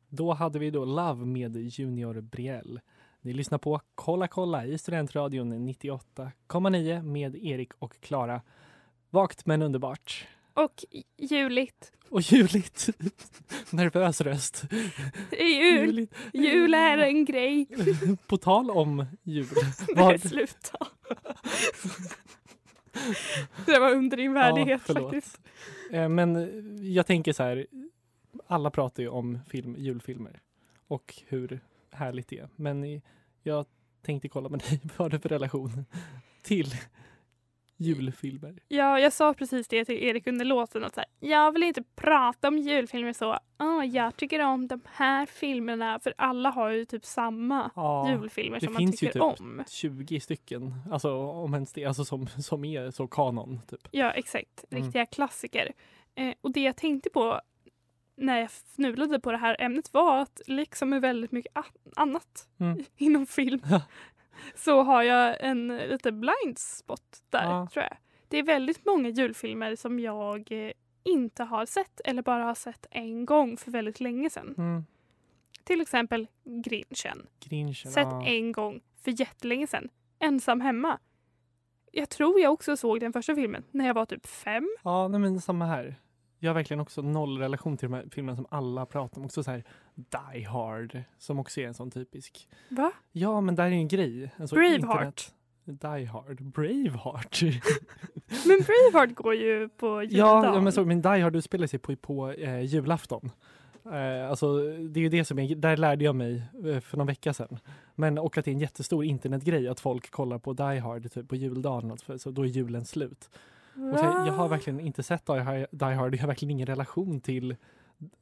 Då 0.08 0.32
hade 0.32 0.58
vi 0.58 0.70
då 0.70 0.84
Love 0.84 1.24
med 1.24 1.56
Junior 1.56 2.20
Briell. 2.20 2.80
Ni 3.20 3.32
lyssnar 3.32 3.58
på 3.58 3.80
Kolla 3.94 4.28
kolla 4.28 4.66
i 4.66 4.78
Studentradion 4.78 5.68
98,9 5.68 7.02
med 7.02 7.36
Erik 7.36 7.72
och 7.78 8.00
Klara. 8.00 8.42
Vagt 9.10 9.46
men 9.46 9.62
underbart. 9.62 10.26
Och 10.54 10.84
juligt. 11.18 11.92
Och 12.08 12.20
juligt. 12.20 12.88
Nervös 13.70 14.20
röst. 14.20 14.64
Jul. 15.30 15.86
Juligt. 15.86 16.14
Jul 16.32 16.74
är 16.74 16.98
en 16.98 17.24
grej. 17.24 17.66
På 18.26 18.36
tal 18.36 18.70
om 18.70 19.06
jul. 19.22 19.46
Nej, 19.96 20.18
sluta. 20.18 20.86
Det 23.66 23.78
var 23.78 23.92
under 23.94 24.16
din 24.16 24.32
värdighet 24.32 24.82
förlåt. 24.84 25.12
faktiskt. 25.12 25.40
eh, 25.90 26.08
men 26.08 26.48
jag 26.94 27.06
tänker 27.06 27.32
så 27.32 27.42
här. 27.42 27.66
Alla 28.46 28.70
pratar 28.70 29.02
ju 29.02 29.08
om 29.08 29.38
film, 29.48 29.76
julfilmer 29.78 30.40
och 30.88 31.14
hur 31.28 31.60
härligt 31.90 32.28
det 32.28 32.38
är. 32.38 32.48
Men 32.56 33.02
jag 33.42 33.66
tänkte 34.02 34.28
kolla 34.28 34.48
med 34.48 34.60
dig. 34.70 34.80
Vad 34.84 34.98
har 34.98 35.08
du 35.10 35.18
för 35.18 35.28
relation 35.28 35.84
till 36.42 36.66
julfilmer? 37.76 38.58
Ja, 38.68 39.00
jag 39.00 39.12
sa 39.12 39.34
precis 39.34 39.68
det 39.68 39.84
till 39.84 39.94
Erik 40.04 40.26
under 40.26 40.44
låten. 40.44 40.84
Att 40.84 40.94
så 40.94 41.00
här, 41.00 41.08
jag 41.28 41.52
vill 41.52 41.62
inte 41.62 41.82
prata 41.96 42.48
om 42.48 42.58
julfilmer 42.58 43.12
så. 43.12 43.38
"Åh, 43.58 43.84
jag 43.86 44.16
tycker 44.16 44.40
om 44.44 44.66
de 44.68 44.80
här 44.84 45.26
filmerna. 45.26 45.98
För 46.00 46.14
alla 46.18 46.50
har 46.50 46.70
ju 46.70 46.84
typ 46.84 47.04
samma 47.04 47.70
Ja, 47.76 48.10
julfilmer 48.10 48.60
det 48.60 48.66
som 48.66 48.72
man 48.72 48.78
finns 48.80 49.02
ju 49.02 49.06
tycker 49.06 49.30
typ- 49.30 49.40
om. 49.40 49.64
20 49.68 50.20
stycken, 50.20 50.74
alltså 50.90 51.16
om 51.16 51.54
ens 51.54 51.72
det, 51.72 51.84
alltså 51.84 52.04
som, 52.04 52.26
som 52.26 52.64
är 52.64 52.90
så 52.90 53.06
kanon. 53.06 53.60
Typ. 53.70 53.88
Ja, 53.90 54.10
exakt. 54.10 54.64
Mm. 54.70 54.84
Riktiga 54.84 55.06
klassiker. 55.06 55.72
Eh, 56.14 56.34
och 56.40 56.52
det 56.52 56.60
jag 56.62 56.76
tänkte 56.76 57.10
på 57.10 57.40
när 58.16 58.38
jag 58.40 58.50
fnulade 58.50 59.20
på 59.20 59.32
det 59.32 59.38
här 59.38 59.56
ämnet 59.58 59.92
var 59.94 60.18
att 60.22 60.40
liksom 60.46 60.88
med 60.90 61.00
väldigt 61.00 61.32
mycket 61.32 61.52
annat 61.96 62.48
Mm. 62.58 62.84
inom 62.96 63.26
film 63.26 63.60
så 64.54 64.82
har 64.82 65.02
jag 65.02 65.36
en 65.40 65.68
lite 65.76 66.12
blind 66.12 66.58
spot 66.58 67.22
där, 67.30 67.42
Ja. 67.44 67.68
tror 67.72 67.82
jag. 67.84 67.96
Det 68.28 68.38
är 68.38 68.42
väldigt 68.42 68.84
många 68.86 69.08
julfilmer 69.08 69.76
som 69.76 70.00
jag 70.00 70.52
eh, 70.52 70.72
inte 71.02 71.44
har 71.44 71.66
sett 71.66 72.00
eller 72.04 72.22
bara 72.22 72.44
har 72.44 72.54
sett 72.54 72.86
en 72.90 73.26
gång 73.26 73.56
för 73.56 73.70
väldigt 73.70 74.00
länge 74.00 74.30
sedan. 74.30 74.54
Mm. 74.58 74.84
Till 75.64 75.80
exempel 75.80 76.26
Grinchen. 76.44 77.26
Grinchen. 77.40 77.92
Sett 77.92 78.08
ja. 78.10 78.26
en 78.26 78.52
gång 78.52 78.80
för 79.04 79.20
jättelänge 79.20 79.66
sedan. 79.66 79.88
Ensam 80.18 80.60
hemma. 80.60 80.98
Jag 81.92 82.08
tror 82.10 82.40
jag 82.40 82.52
också 82.52 82.76
såg 82.76 83.00
den 83.00 83.12
första 83.12 83.34
filmen 83.34 83.64
när 83.70 83.86
jag 83.86 83.94
var 83.94 84.06
typ 84.06 84.26
fem. 84.26 84.68
Ja, 84.84 85.08
nej, 85.08 85.20
men 85.20 85.40
samma 85.40 85.66
här. 85.66 85.96
Jag 86.38 86.50
har 86.50 86.54
verkligen 86.54 86.80
också 86.80 87.02
noll 87.02 87.38
relation 87.38 87.76
till 87.76 87.88
de 87.88 87.96
här 87.96 88.06
filmerna 88.10 88.36
som 88.36 88.46
alla 88.50 88.86
pratar 88.86 89.18
om. 89.18 89.24
Också 89.24 89.42
så 89.42 89.50
här 89.50 89.64
Die 89.94 90.44
Hard, 90.44 91.02
som 91.18 91.38
också 91.38 91.60
är 91.60 91.66
en 91.66 91.74
sån 91.74 91.90
typisk. 91.90 92.48
Va? 92.68 92.92
Ja, 93.12 93.40
men 93.40 93.54
där 93.54 93.64
är 93.64 93.70
en 93.70 93.88
grej. 93.88 94.30
En 94.36 94.48
sån 94.48 94.58
Braveheart. 94.58 95.32
Die 95.64 96.04
Hard. 96.04 96.42
Braveheart. 96.42 97.42
Men 98.46 98.58
Braveheart 98.66 99.14
går 99.14 99.34
ju 99.34 99.68
på 99.68 100.02
juldagen. 100.02 100.44
ja, 100.44 100.54
ja, 100.54 100.60
men, 100.60 100.72
så, 100.72 100.84
men 100.84 101.02
Die 101.02 101.08
Hard 101.08 101.36
utspelar 101.36 101.66
sig 101.66 101.78
på, 101.78 101.96
på 101.96 102.30
eh, 102.30 102.60
julafton. 102.60 103.30
Eh, 103.92 104.30
alltså, 104.30 104.58
det 104.58 105.00
är 105.00 105.02
ju 105.02 105.08
det 105.08 105.24
som 105.24 105.38
är, 105.38 105.54
där 105.54 105.76
lärde 105.76 106.04
jag 106.04 106.16
mig 106.16 106.42
eh, 106.64 106.80
för 106.80 106.96
någon 106.96 107.06
vecka 107.06 107.32
sedan. 107.32 107.58
Men 107.94 108.18
och 108.18 108.38
att 108.38 108.44
det 108.44 108.50
är 108.50 108.52
en 108.52 108.58
jättestor 108.58 109.04
internetgrej 109.04 109.68
att 109.68 109.80
folk 109.80 110.10
kollar 110.10 110.38
på 110.38 110.52
Die 110.52 110.78
Hard 110.78 111.12
typ, 111.12 111.28
på 111.28 111.36
juldagen, 111.36 111.90
alltså, 111.90 112.06
för, 112.06 112.18
så 112.18 112.30
då 112.30 112.42
är 112.42 112.46
julen 112.46 112.84
slut. 112.84 113.30
Och 113.92 113.98
så, 113.98 114.04
jag 114.04 114.32
har 114.32 114.48
verkligen 114.48 114.80
inte 114.80 115.02
sett 115.02 115.26
Die 115.26 115.32
Hard, 115.38 115.66
Die 115.70 115.84
Hard. 115.84 116.14
Jag 116.14 116.20
har 116.20 116.26
verkligen 116.26 116.50
ingen 116.50 116.66
relation 116.66 117.20
till 117.20 117.56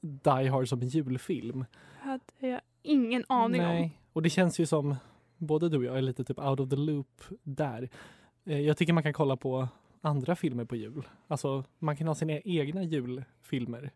Die 0.01 0.49
Hard 0.49 0.69
som 0.69 0.83
en 0.83 0.89
julfilm. 0.89 1.65
hade 2.01 2.23
jag 2.39 2.61
ingen 2.83 3.25
aning 3.29 3.65
om. 3.67 3.91
Och 4.13 4.23
det 4.23 4.31
känns 4.31 4.59
ju 4.59 4.67
som 4.67 4.95
både 5.39 5.69
du 5.69 5.77
och 5.77 5.85
jag 5.85 5.99
är 5.99 6.03
lite 6.03 6.25
typ 6.25 6.39
out 6.39 6.61
of 6.61 6.69
the 6.69 6.77
loop 6.77 7.23
där. 7.43 7.89
Eh, 8.45 8.61
Jag 8.61 8.77
tycker 8.77 8.93
man 8.93 9.03
kan 9.03 9.13
kolla 9.13 9.37
på 9.37 9.69
andra 10.01 10.37
filmer 10.37 10.65
på 10.65 10.77
jul. 10.77 11.03
Alltså 11.29 11.65
man 11.79 11.97
kan 11.97 12.07
ha 12.07 12.15
sina 12.15 12.33
egna 12.45 12.83
julfilmer. 12.83 13.91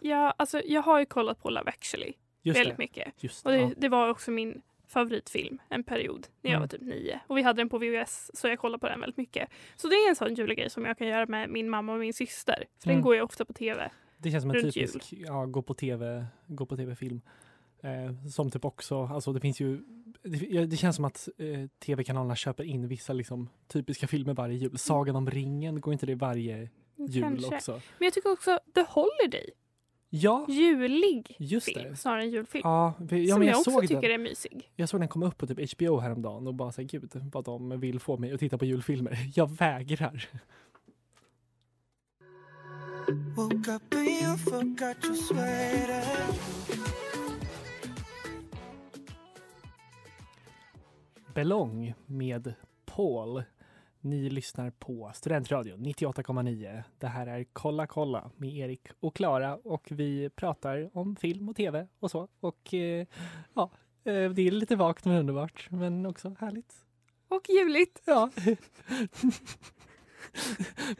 Ja, 0.00 0.34
alltså, 0.36 0.60
jag 0.64 0.82
har 0.82 0.98
ju 1.00 1.06
kollat 1.06 1.42
på 1.42 1.50
Love 1.50 1.70
actually 1.70 2.12
Just 2.42 2.58
väldigt 2.60 2.76
det. 2.76 2.82
mycket. 2.82 3.12
Just 3.22 3.46
Och 3.46 3.52
det, 3.52 3.58
Ja. 3.60 3.70
det 3.76 3.88
var 3.88 4.08
också 4.10 4.30
min 4.30 4.62
favoritfilm 4.94 5.58
en 5.68 5.84
period 5.84 6.26
när 6.42 6.50
jag 6.50 6.56
Mm. 6.56 6.60
var 6.60 6.68
typ 6.68 6.80
nio. 6.82 7.20
Och 7.26 7.36
vi 7.36 7.42
hade 7.42 7.60
den 7.60 7.68
på 7.68 7.78
VHS 7.78 8.30
så 8.34 8.48
jag 8.48 8.58
kollade 8.58 8.80
på 8.80 8.88
den 8.88 9.00
väldigt 9.00 9.16
mycket. 9.16 9.48
Så 9.76 9.88
det 9.88 9.94
är 9.94 10.08
en 10.08 10.16
sån 10.16 10.34
julgrej 10.34 10.70
som 10.70 10.84
jag 10.84 10.98
kan 10.98 11.06
göra 11.06 11.26
med 11.26 11.50
min 11.50 11.70
mamma 11.70 11.92
och 11.92 11.98
min 12.00 12.14
syster. 12.14 12.64
För 12.82 12.88
Mm. 12.88 12.96
den 12.96 13.02
går 13.02 13.14
ju 13.14 13.20
ofta 13.22 13.44
på 13.44 13.52
tv. 13.52 13.90
Det 14.18 14.30
känns 14.30 14.42
som 14.42 14.50
en 14.50 14.62
typisk 14.72 15.12
ja, 15.12 15.46
gå 15.46 15.62
på 15.62 15.74
tv, 15.74 16.26
gå 16.46 16.66
på 16.66 16.76
tv-film. 16.76 17.20
Eh, 17.82 18.28
som 18.28 18.50
typ 18.50 18.64
också, 18.64 19.02
alltså 19.06 19.32
det 19.32 19.40
finns 19.40 19.60
ju, 19.60 19.80
det, 20.22 20.66
det 20.66 20.76
känns 20.76 20.96
som 20.96 21.04
att 21.04 21.28
eh, 21.38 21.66
tv-kanalerna 21.86 22.36
köper 22.36 22.64
in 22.64 22.88
vissa 22.88 23.12
liksom 23.12 23.48
typiska 23.68 24.06
filmer 24.06 24.34
varje 24.34 24.56
jul. 24.56 24.78
Sagan 24.78 25.16
om 25.16 25.30
ringen, 25.30 25.80
går 25.80 25.92
inte 25.92 26.06
det 26.06 26.14
varje 26.14 26.68
jul 26.96 27.22
Kanske. 27.22 27.56
också? 27.56 27.72
Men 27.72 28.06
jag 28.06 28.12
tycker 28.12 28.32
också 28.32 28.58
The 28.74 28.84
Holiday, 28.88 29.50
Ja, 30.16 30.46
julig 30.48 31.36
just 31.38 31.66
film 31.66 31.90
det. 31.90 31.96
snarare 31.96 32.22
än 32.22 32.30
julfilm. 32.30 32.62
Ja, 32.64 32.94
vi- 32.98 33.28
ja 33.28 33.32
som 33.34 33.38
men 33.38 33.48
jag, 33.48 33.54
jag, 33.54 33.58
också 33.60 33.70
såg 33.70 33.82
tycker 33.88 34.00
den. 34.08 34.10
är 34.12 34.18
mysig. 34.18 34.70
Jag 34.76 34.88
såg 34.88 35.00
den 35.00 35.08
komma 35.08 35.26
upp 35.26 35.38
på 35.38 35.46
typ 35.46 35.72
HBO 35.72 35.98
häromdagen 35.98 36.46
och 36.46 36.54
bara 36.54 36.72
säga 36.72 36.88
gud 36.90 37.10
vad 37.32 37.44
de 37.44 37.80
vill 37.80 38.00
få 38.00 38.16
mig 38.16 38.32
att 38.32 38.40
titta 38.40 38.58
på 38.58 38.64
julfilmer. 38.64 39.18
Jag 39.34 39.50
vägrar. 39.50 40.28
Belong 51.34 51.94
med 52.06 52.54
Paul. 52.86 53.42
Ni 54.04 54.30
lyssnar 54.30 54.70
på 54.70 55.10
Studentradion 55.14 55.86
98,9. 55.86 56.82
Det 56.98 57.06
här 57.06 57.26
är 57.26 57.44
Kolla 57.52 57.86
kolla 57.86 58.30
med 58.36 58.56
Erik 58.56 58.88
och 59.00 59.16
Klara 59.16 59.56
och 59.56 59.86
vi 59.90 60.30
pratar 60.30 60.90
om 60.98 61.16
film 61.16 61.48
och 61.48 61.56
tv 61.56 61.86
och 62.00 62.10
så. 62.10 62.28
Och 62.40 62.74
eh, 62.74 63.06
ja, 63.54 63.70
eh, 64.04 64.30
det 64.30 64.42
är 64.42 64.50
lite 64.50 64.76
vagt 64.76 65.04
men 65.04 65.16
underbart 65.16 65.66
men 65.70 66.06
också 66.06 66.36
härligt. 66.40 66.74
Och 67.28 67.42
juligt. 67.48 68.02
Ja. 68.04 68.30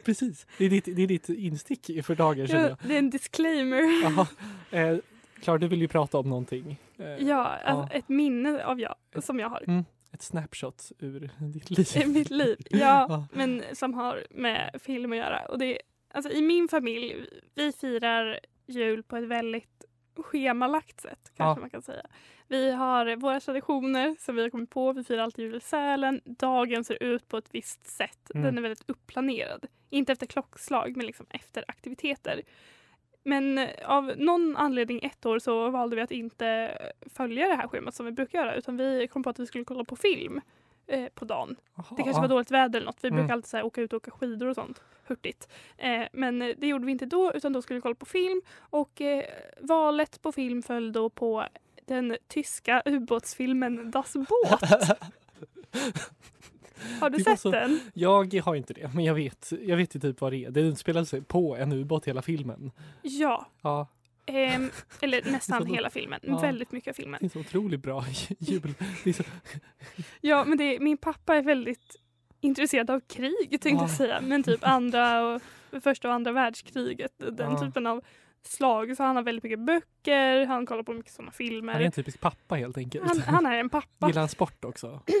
Precis, 0.05 0.47
det 0.57 0.65
är, 0.65 0.69
ditt, 0.69 0.85
det 0.85 1.03
är 1.03 1.07
ditt 1.07 1.29
instick 1.29 2.05
för 2.05 2.15
dagen 2.15 2.47
känner 2.47 2.63
Ja, 2.63 2.69
jag. 2.69 2.77
det 2.89 2.93
är 2.93 2.99
en 2.99 3.09
disclaimer. 3.09 4.03
Jaha. 4.03 4.27
Eh, 4.71 4.97
Klara, 5.41 5.57
du 5.57 5.67
vill 5.67 5.81
ju 5.81 5.87
prata 5.87 6.17
om 6.17 6.29
någonting. 6.29 6.79
Eh, 6.97 7.05
Ja, 7.07 7.45
alltså, 7.47 7.95
ett 7.97 8.09
minne 8.09 8.65
av 8.65 8.79
jag 8.79 8.95
som 9.23 9.39
jag 9.39 9.49
har 9.49 9.63
Mm. 9.67 9.85
Ett 10.15 10.21
snapshot 10.21 10.91
ur 10.99 11.29
ditt 11.53 11.69
liv. 11.95 12.07
mitt 12.07 12.29
liv. 12.29 12.57
Ja, 12.69 12.77
Ja. 13.09 13.27
men 13.33 13.63
som 13.73 13.93
har 13.93 14.23
med 14.29 14.75
film 14.83 15.11
att 15.11 15.17
göra. 15.17 15.45
Och 15.45 15.59
det, 15.59 15.79
alltså, 16.13 16.31
I 16.31 16.41
min 16.41 16.67
familj, 16.67 17.25
vi 17.55 17.71
firar 17.71 18.39
jul 18.65 19.03
på 19.03 19.17
ett 19.17 19.23
väldigt 19.27 19.85
schemalagt 20.17 21.01
sätt 21.01 21.31
kanske 21.37 21.59
Ja. 21.59 21.61
man 21.61 21.69
kan 21.69 21.81
säga. 21.81 22.05
Vi 22.47 22.71
har 22.71 23.15
våra 23.15 23.39
traditioner 23.39 24.15
som 24.19 24.35
vi 24.35 24.41
har 24.41 24.49
kommit 24.49 24.69
på. 24.69 24.93
Vi 24.93 25.03
firar 25.03 25.23
alltid 25.23 25.45
jul 25.45 25.55
i 25.55 25.59
Sälen. 25.59 26.21
Dagen 26.25 26.83
ser 26.83 27.03
ut 27.03 27.27
på 27.27 27.37
ett 27.37 27.49
visst 27.51 27.87
sätt. 27.87 28.31
Mm. 28.35 28.43
Den 28.45 28.57
är 28.57 28.61
väldigt 28.61 28.83
uppplanerad. 28.89 29.65
Inte 29.89 30.11
efter 30.11 30.25
klockslag 30.25 30.97
men 30.97 31.05
liksom 31.05 31.25
efter 31.29 31.65
aktiviteter. 31.67 32.41
Men 33.27 33.57
eh, 33.57 33.69
av 33.85 34.13
någon 34.17 34.57
anledning 34.57 34.99
ett 35.03 35.25
år 35.25 35.39
så 35.39 35.69
valde 35.69 35.95
vi 35.95 36.01
att 36.01 36.11
inte 36.11 36.77
följa 37.13 37.47
det 37.47 37.55
här 37.55 37.67
schemat 37.67 37.95
som 37.95 38.05
vi 38.05 38.11
brukar 38.11 38.39
göra 38.39 38.55
utan 38.55 38.77
vi 38.77 39.07
kom 39.07 39.23
på 39.23 39.29
att 39.29 39.39
vi 39.39 39.45
skulle 39.45 39.63
kolla 39.65 39.83
på 39.83 39.95
film 39.95 40.41
eh, 40.87 41.05
på 41.15 41.25
dagen. 41.25 41.55
Det 41.97 42.03
kanske 42.03 42.21
var 42.21 42.27
dåligt 42.27 42.51
väder 42.51 42.79
eller 42.79 42.85
något. 42.85 42.97
Vi 43.01 43.07
Mm. 43.07 43.19
brukar 43.19 43.33
alltid 43.33 43.49
så 43.49 43.61
åka 43.61 43.81
ut 43.81 43.93
och 43.93 43.97
åka 43.97 44.11
skidor 44.11 44.47
och 44.47 44.55
sånt. 44.55 44.81
Hurtigt. 45.07 45.49
Eh, 45.77 46.03
men 46.13 46.41
eh, 46.41 46.49
det 46.57 46.67
gjorde 46.67 46.85
vi 46.85 46.91
inte 46.91 47.05
då 47.05 47.33
utan 47.33 47.53
då 47.53 47.61
skulle 47.61 47.77
vi 47.77 47.81
kolla 47.81 47.95
på 47.95 48.05
film. 48.05 48.41
Och 48.59 49.01
eh, 49.01 49.23
valet 49.59 50.21
på 50.21 50.31
film 50.31 50.61
föll 50.63 50.91
då 50.91 51.09
på 51.09 51.45
den 51.85 52.17
tyska 52.27 52.81
ubåtsfilmen 52.85 53.91
Das 53.91 54.13
Boot. 54.13 54.61
Har 56.99 57.09
du 57.09 57.19
sett 57.23 57.39
så- 57.39 57.51
den? 57.51 57.79
Jag 57.93 58.33
har 58.41 58.55
inte 58.55 58.73
det, 58.73 58.93
men 58.93 59.03
jag 59.03 59.13
vet, 59.15 59.51
jag 59.61 59.77
vet 59.77 59.95
ju 59.95 59.99
typ 59.99 60.21
vad 60.21 60.31
det 60.33 60.45
är. 60.45 60.51
Det 60.51 60.61
utspelar 60.61 61.03
sig 61.03 61.21
på 61.21 61.55
en 61.57 61.71
ubåt 61.73 62.05
hela 62.07 62.21
filmen. 62.21 62.71
Ja. 63.01 63.47
Ja, 63.61 63.87
Ehm, 64.27 64.69
eller 65.01 65.21
nästan 65.31 65.61
Så- 65.67 65.73
hela 65.73 65.89
filmen. 65.89 66.19
Ja. 66.23 66.39
Väldigt 66.39 66.71
mycket 66.71 66.89
av 66.89 66.93
filmen. 66.93 67.17
det 67.21 67.27
är 67.27 67.29
så 67.29 67.39
otroligt 67.39 67.81
bra 67.81 68.05
jul. 68.39 68.73
Så, 69.15 69.23
Ja, 70.21 70.45
men 70.45 70.57
det, 70.57 70.79
min 70.79 70.97
pappa 70.97 71.35
är 71.35 71.41
väldigt 71.43 71.95
intresserad 72.41 72.89
av 72.89 72.99
krig 72.99 73.49
tänkte 73.49 73.69
Ja. 73.69 73.81
jag 73.81 73.89
säga. 73.89 74.21
Men 74.21 74.43
typ 74.43 74.63
andra 74.67 75.25
och 75.27 75.41
första 75.83 76.07
och 76.07 76.13
andra 76.13 76.31
världskriget. 76.31 77.11
Den 77.17 77.51
Ja. 77.51 77.59
typen 77.61 77.87
av 77.87 78.01
slag. 78.43 78.97
Så 78.97 79.03
han 79.03 79.15
har 79.15 79.23
väldigt 79.23 79.43
mycket 79.43 79.59
böcker, 79.59 80.45
han 80.45 80.65
kollar 80.65 80.83
på 80.83 80.93
mycket 80.93 81.11
sådana 81.13 81.31
han 81.37 81.45
är 81.45 81.49
filmer. 81.49 81.79
en 81.79 81.91
typisk 81.91 82.19
pappa 82.19 82.55
helt 82.55 82.77
enkelt. 82.77 83.07
Han, 83.07 83.19
han 83.21 83.45
är 83.45 83.57
en 83.57 83.69
pappa. 83.69 84.07
Gillar 84.07 84.21
han 84.21 84.29
sport 84.29 84.65
också? 84.65 85.01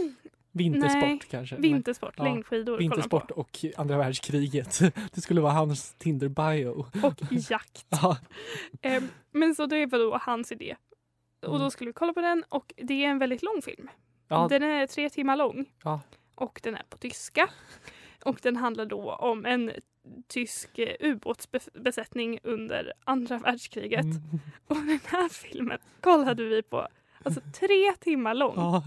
Vintersport 0.55 1.01
Nej, 1.01 1.19
kanske? 1.29 1.55
Vintersport, 1.55 2.13
Ja. 2.17 2.23
längdskidor 2.23 2.77
Vintersport 2.77 3.31
och 3.31 3.65
andra 3.77 3.97
världskriget. 3.97 4.79
Det 5.13 5.21
skulle 5.21 5.41
vara 5.41 5.53
hans 5.53 5.93
Tinder-bio. 5.93 6.85
Och 7.03 7.13
jakt. 7.49 7.85
Ja, 7.89 8.17
Ehm, 8.81 9.07
men 9.31 9.55
så 9.55 9.65
det 9.65 9.85
var 9.85 9.99
då 9.99 10.17
hans 10.21 10.51
idé. 10.51 10.75
Och 11.41 11.49
då 11.51 11.55
Mm. 11.55 11.71
skulle 11.71 11.89
vi 11.89 11.93
kolla 11.93 12.13
på 12.13 12.21
den 12.21 12.43
och 12.49 12.73
det 12.77 13.05
är 13.05 13.09
en 13.09 13.19
väldigt 13.19 13.43
lång 13.43 13.61
film. 13.61 13.89
ja, 14.27 14.47
Den 14.49 14.63
är 14.63 14.87
tre 14.87 15.09
timmar 15.09 15.35
lång. 15.35 15.65
Ja. 15.83 15.99
Och 16.35 16.59
den 16.63 16.75
är 16.75 16.83
på 16.89 16.97
tyska. 16.97 17.49
Och 18.25 18.39
den 18.41 18.55
handlar 18.55 18.85
då 18.85 19.11
om 19.13 19.45
en 19.45 19.71
tysk 20.27 20.79
eh, 20.79 20.95
ubåtsbesättning 20.99 22.39
under 22.43 22.93
andra 23.03 23.37
världskriget. 23.37 24.03
mm, 24.05 24.21
Och 24.67 24.75
den 24.75 24.99
här 25.05 25.29
filmen 25.29 25.77
kollade 26.01 26.43
vi 26.43 26.61
på. 26.63 26.87
Alltså 27.23 27.41
tre 27.59 27.93
timmar 27.99 28.33
lång. 28.33 28.53
ja. 28.55 28.83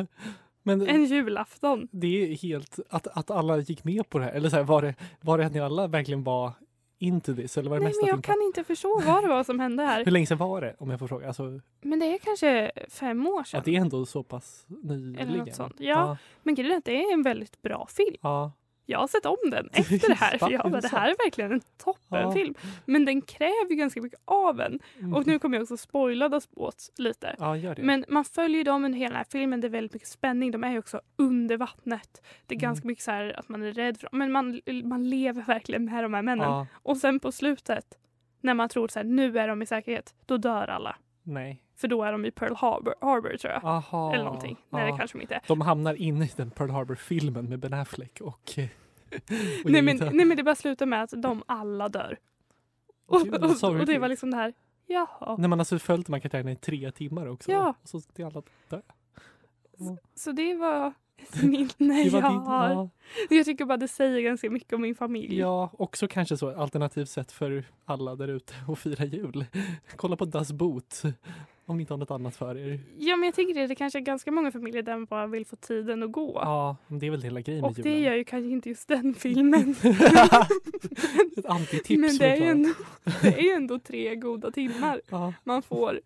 Men 0.68 0.88
En 0.88 1.04
julafton. 1.04 1.88
det 1.90 2.32
är 2.32 2.36
helt, 2.36 2.78
att, 2.90 3.06
att 3.06 3.30
alla 3.30 3.58
gick 3.58 3.84
med 3.84 4.08
på 4.08 4.18
det 4.18 4.24
här. 4.24 4.32
Eller 4.32 4.48
så 4.50 4.56
här, 4.56 4.62
var, 4.62 4.82
det, 4.82 4.94
var 5.20 5.38
det 5.38 5.46
att 5.46 5.52
ni 5.52 5.60
alla 5.60 5.86
verkligen 5.86 6.24
var 6.24 6.52
into 6.98 7.34
this? 7.34 7.58
Eller 7.58 7.70
var 7.70 7.76
det 7.76 7.80
Nej 7.84 7.88
mest 7.88 8.00
men 8.02 8.08
jag 8.08 8.24
kan 8.24 8.42
inte 8.42 8.64
förstå 8.64 9.02
vad 9.06 9.24
det 9.24 9.28
var 9.28 9.44
som 9.44 9.60
hände 9.60 9.82
Hur 9.86 9.88
här. 9.88 10.10
länge 10.10 10.26
sedan 10.26 10.38
var 10.38 10.60
det 10.60 10.74
om 10.78 10.90
jag 10.90 10.98
får 10.98 11.08
fråga? 11.08 11.26
Alltså, 11.26 11.60
Men 11.80 11.98
det 11.98 12.06
är 12.06 12.18
kanske 12.18 12.70
fem 12.88 13.26
år 13.26 13.44
sedan. 13.44 13.58
att 13.58 13.64
det 13.64 13.76
är 13.76 13.80
ändå 13.80 14.06
så 14.06 14.22
pass 14.22 14.64
nyligen. 14.68 15.28
Eller 15.28 15.38
något 15.38 15.54
sånt. 15.54 15.74
Ja. 15.78 16.16
Men 16.42 16.54
grejen 16.54 16.72
är 16.72 16.76
att 16.78 16.84
det 16.84 17.04
är 17.04 17.12
en 17.12 17.22
väldigt 17.22 17.62
bra 17.62 17.86
film. 17.90 18.16
ja. 18.22 18.52
Jag 18.90 18.98
har 18.98 19.06
sett 19.08 19.26
om 19.26 19.36
den 19.50 19.68
efter 19.72 20.08
det 20.08 20.14
här. 20.14 20.38
För 20.38 20.50
jag 20.50 20.70
bara, 20.70 20.80
det 20.80 20.88
här 20.88 21.08
är 21.10 21.24
verkligen 21.24 21.52
en 21.52 21.60
toppenfilm. 21.76 22.54
Men 22.84 23.04
den 23.04 23.20
kräver 23.22 23.70
ju 23.70 23.76
ganska 23.76 24.02
mycket 24.02 24.20
av 24.24 24.60
en. 24.60 24.78
Mm. 24.98 25.14
Och 25.14 25.26
nu 25.26 25.38
kommer 25.38 25.56
jag 25.56 25.62
också 25.62 25.76
spoila 25.76 26.28
Das 26.28 26.50
Båt 26.50 26.90
lite. 26.98 27.34
Ja. 27.38 27.74
Men 27.78 28.04
man 28.08 28.24
följer 28.24 28.64
dem 28.64 28.84
under 28.84 28.98
hela 28.98 29.08
den 29.08 29.16
här 29.16 29.26
filmen. 29.30 29.60
Det 29.60 29.66
är 29.66 29.70
väldigt 29.70 29.92
mycket 29.94 30.08
spänning. 30.08 30.50
De 30.50 30.64
är 30.64 30.70
ju 30.70 30.78
också 30.78 31.00
under 31.16 31.56
vattnet. 31.56 32.22
Det 32.46 32.54
är 32.54 32.56
Mm. 32.58 32.62
ganska 32.62 32.88
mycket 32.88 33.04
så 33.04 33.10
här 33.10 33.38
att 33.38 33.48
man 33.48 33.62
är 33.62 33.72
rädd 33.72 33.96
för 34.00 34.08
dem. 34.10 34.18
Men 34.18 34.32
man, 34.32 34.60
man 34.84 35.10
lever 35.10 35.42
verkligen 35.42 35.84
med 35.84 36.04
de 36.04 36.14
här 36.14 36.22
männen. 36.22 36.48
ja, 36.50 36.66
Och 36.72 36.96
sen 36.96 37.20
på 37.20 37.32
slutet, 37.32 37.84
när 38.40 38.54
man 38.54 38.68
tror 38.68 38.88
så 38.88 38.98
här, 38.98 39.04
nu 39.04 39.38
är 39.38 39.48
de 39.48 39.62
i 39.62 39.66
säkerhet, 39.66 40.14
då 40.26 40.36
dör 40.36 40.68
alla. 40.68 40.96
nej. 41.22 41.62
För 41.78 41.88
då 41.88 42.02
är 42.02 42.12
de 42.12 42.24
i 42.24 42.30
Pearl 42.30 42.54
Harbor, 42.54 42.94
Harbor 43.00 43.36
tror 43.36 43.52
jag. 43.52 43.64
Aha. 43.64 44.14
Eller 44.14 44.24
någonting. 44.24 44.56
Nej, 44.70 44.84
det 44.84 44.90
ja. 44.90 44.96
kanske 44.96 45.18
de 45.18 45.22
inte 45.22 45.34
är. 45.34 45.42
De 45.46 45.60
hamnar 45.60 45.94
inne 45.94 46.24
i 46.24 46.30
den 46.36 46.50
Pearl 46.50 46.70
Harbor-filmen 46.70 47.48
med 47.48 47.58
Ben 47.58 47.74
Affleck 47.74 48.20
och... 48.20 48.28
och 49.64 49.70
Nej 49.70 49.82
men, 49.82 49.96
nej 49.96 50.24
men 50.26 50.36
det 50.36 50.42
bara 50.42 50.54
slutar 50.54 50.86
med 50.86 51.02
att 51.02 51.12
de 51.16 51.42
alla 51.46 51.88
dör. 51.88 52.18
Och, 53.06 53.20
Gud, 53.20 53.40
vad 53.40 53.64
och, 53.64 53.80
och 53.80 53.86
det 53.86 53.98
var 53.98 54.08
liksom 54.08 54.30
det 54.30 54.36
här, 54.36 54.54
jaha. 54.86 55.36
När 55.38 55.48
man 55.48 55.58
alltså 55.58 55.78
följt 55.78 56.06
de 56.06 56.12
här 56.12 56.20
karaktärerna 56.20 56.52
i 56.52 56.56
tre 56.56 56.92
timmar 56.92 57.26
också. 57.26 57.52
Ja. 57.52 57.74
Och 57.82 57.88
så 57.88 58.00
ska 58.00 58.26
alla 58.26 58.42
dö. 58.68 58.80
Så 60.14 60.32
det 60.32 60.54
var 60.54 60.92
min, 61.42 61.70
nej 61.76 62.10
Det 62.10 62.18
jag 62.18 62.22
har. 62.22 62.70
ja. 62.70 62.88
Jag 63.30 63.44
tycker 63.44 63.64
bara 63.64 63.76
det 63.78 63.88
säger 63.88 64.20
ganska 64.20 64.50
mycket 64.50 64.72
om 64.72 64.82
min 64.82 64.94
familj. 64.94 65.38
Ja, 65.38 65.70
också 65.78 66.08
kanske 66.08 66.36
så 66.36 66.56
alternativt 66.60 67.08
sätt 67.08 67.32
för 67.32 67.64
alla 67.84 68.16
där 68.16 68.28
ute 68.28 68.54
att 68.68 68.78
fira 68.78 69.04
jul. 69.04 69.44
Kolla 69.96 70.16
på 70.16 70.24
Das 70.24 70.52
Boot 70.52 71.02
om 71.68 71.76
ni 71.76 71.80
inte 71.82 71.92
har 71.92 71.98
något 71.98 72.10
annat 72.10 72.36
för 72.36 72.58
er. 72.58 72.80
Ja 72.98 73.16
men 73.16 73.26
jag 73.26 73.34
tänker 73.34 73.54
det, 73.54 73.66
det 73.66 73.74
kanske 73.74 73.98
är 73.98 74.00
ganska 74.00 74.32
många 74.32 74.52
familjer 74.52 74.82
där 74.82 74.92
man 74.96 75.04
bara 75.04 75.26
vill 75.26 75.46
få 75.46 75.56
tiden 75.56 76.02
att 76.02 76.12
gå. 76.12 76.32
Ja, 76.42 76.76
det 76.88 77.06
är 77.06 77.10
väl 77.10 77.22
hela 77.22 77.40
grejen 77.40 77.60
med 77.62 77.68
och 77.70 77.74
det 77.76 77.88
julen. 77.90 78.02
gör 78.02 78.14
ju 78.14 78.24
kanske 78.24 78.48
inte 78.50 78.68
just 78.68 78.88
den 78.88 79.14
filmen. 79.14 79.74
Ett 81.36 81.46
antitips 81.46 82.00
men 82.00 82.16
det 82.18 82.26
är, 82.26 82.50
ändå, 82.50 82.68
det 83.22 83.28
är 83.50 83.56
ändå 83.56 83.78
tre 83.78 84.14
goda 84.16 84.50
timmar 84.50 85.00
Ja, 85.10 85.34
man 85.44 85.62
får 85.62 86.00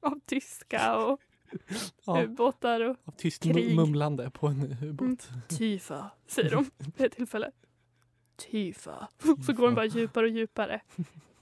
av 0.00 0.20
tyska 0.26 0.96
och 0.96 1.20
ja, 2.04 2.22
ubåtar 2.24 2.80
och 2.80 2.96
av 3.04 3.12
tyst 3.16 3.42
krig. 3.42 3.54
mu- 3.56 3.76
mumlande 3.76 4.30
på 4.30 4.46
en 4.46 4.76
ubåt. 4.82 5.28
Tyfa, 5.58 6.10
säger 6.26 6.50
de 6.50 6.70
vid 6.96 7.06
ett 7.06 7.12
tillfälle. 7.16 7.50
Tyfa. 8.50 9.08
Så 9.46 9.52
går 9.52 9.66
den 9.66 9.74
bara 9.74 9.86
djupare 9.86 10.24
och 10.26 10.32
djupare 10.32 10.80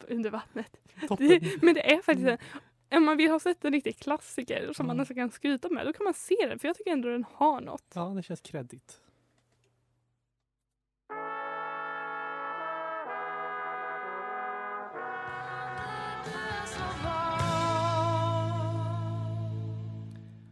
under 0.09 0.31
vattnet. 0.31 0.77
Det, 1.19 1.63
men 1.63 1.75
det 1.75 1.93
är 1.95 2.03
faktiskt 2.03 2.29
en, 2.29 2.39
om 2.97 3.05
man 3.05 3.17
vill 3.17 3.31
ha 3.31 3.41
sett 3.41 3.65
en 3.65 3.73
riktig 3.73 3.99
klassiker 3.99 4.73
som 4.73 4.87
man 4.87 4.97
nästan 4.97 5.17
kan 5.17 5.31
skryta 5.31 5.69
med, 5.69 5.87
då 5.87 5.93
kan 5.93 6.05
man 6.05 6.15
se 6.15 6.37
den 6.49 6.59
för 6.59 6.69
jag 6.69 6.77
tycker 6.77 6.91
ändå 6.91 7.09
den 7.09 7.25
har 7.33 7.61
något. 7.61 7.93
Ja, 7.95 8.05
det 8.17 8.23
känns 8.23 8.41
kreddigt. 8.41 9.01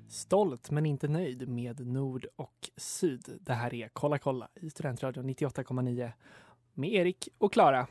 Stolt 0.09 0.70
men 0.70 0.87
inte 0.87 1.09
nöjd 1.09 1.48
med 1.48 1.87
Nord 1.87 2.27
och 2.37 2.70
Syd. 2.77 3.38
Det 3.40 3.53
här 3.53 3.74
är 3.74 3.88
Kolla 3.88 4.18
kolla 4.18 4.48
i 4.55 4.70
Studentradion 4.70 5.31
98,9 5.31 6.12
med 6.74 6.92
Erik 6.92 7.29
och 7.38 7.53
Klara. 7.53 7.87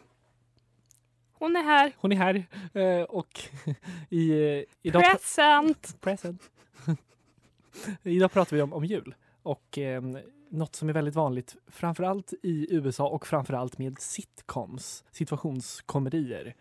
Hon 1.39 1.56
är 1.56 1.63
här. 1.63 1.91
Hon 1.97 2.12
är 2.12 2.15
här 2.15 2.45
eh, 2.73 3.04
och 3.04 3.39
i, 4.10 4.32
eh, 4.32 4.63
idag... 4.82 5.04
Present! 5.04 6.02
Present. 6.02 6.52
Idag 8.04 8.32
pratar 8.32 8.56
vi 8.56 8.62
om, 8.62 8.73
om 8.73 8.86
jul 8.86 9.15
och 9.43 9.78
eh, 9.78 10.02
något 10.50 10.76
som 10.76 10.89
är 10.89 10.93
väldigt 10.93 11.15
vanligt 11.15 11.56
framförallt 11.67 12.34
i 12.43 12.76
USA 12.76 13.08
och 13.08 13.28
framförallt 13.28 13.78
med 13.78 14.00
sitcoms, 14.00 15.04
situationskomedier, 15.12 16.56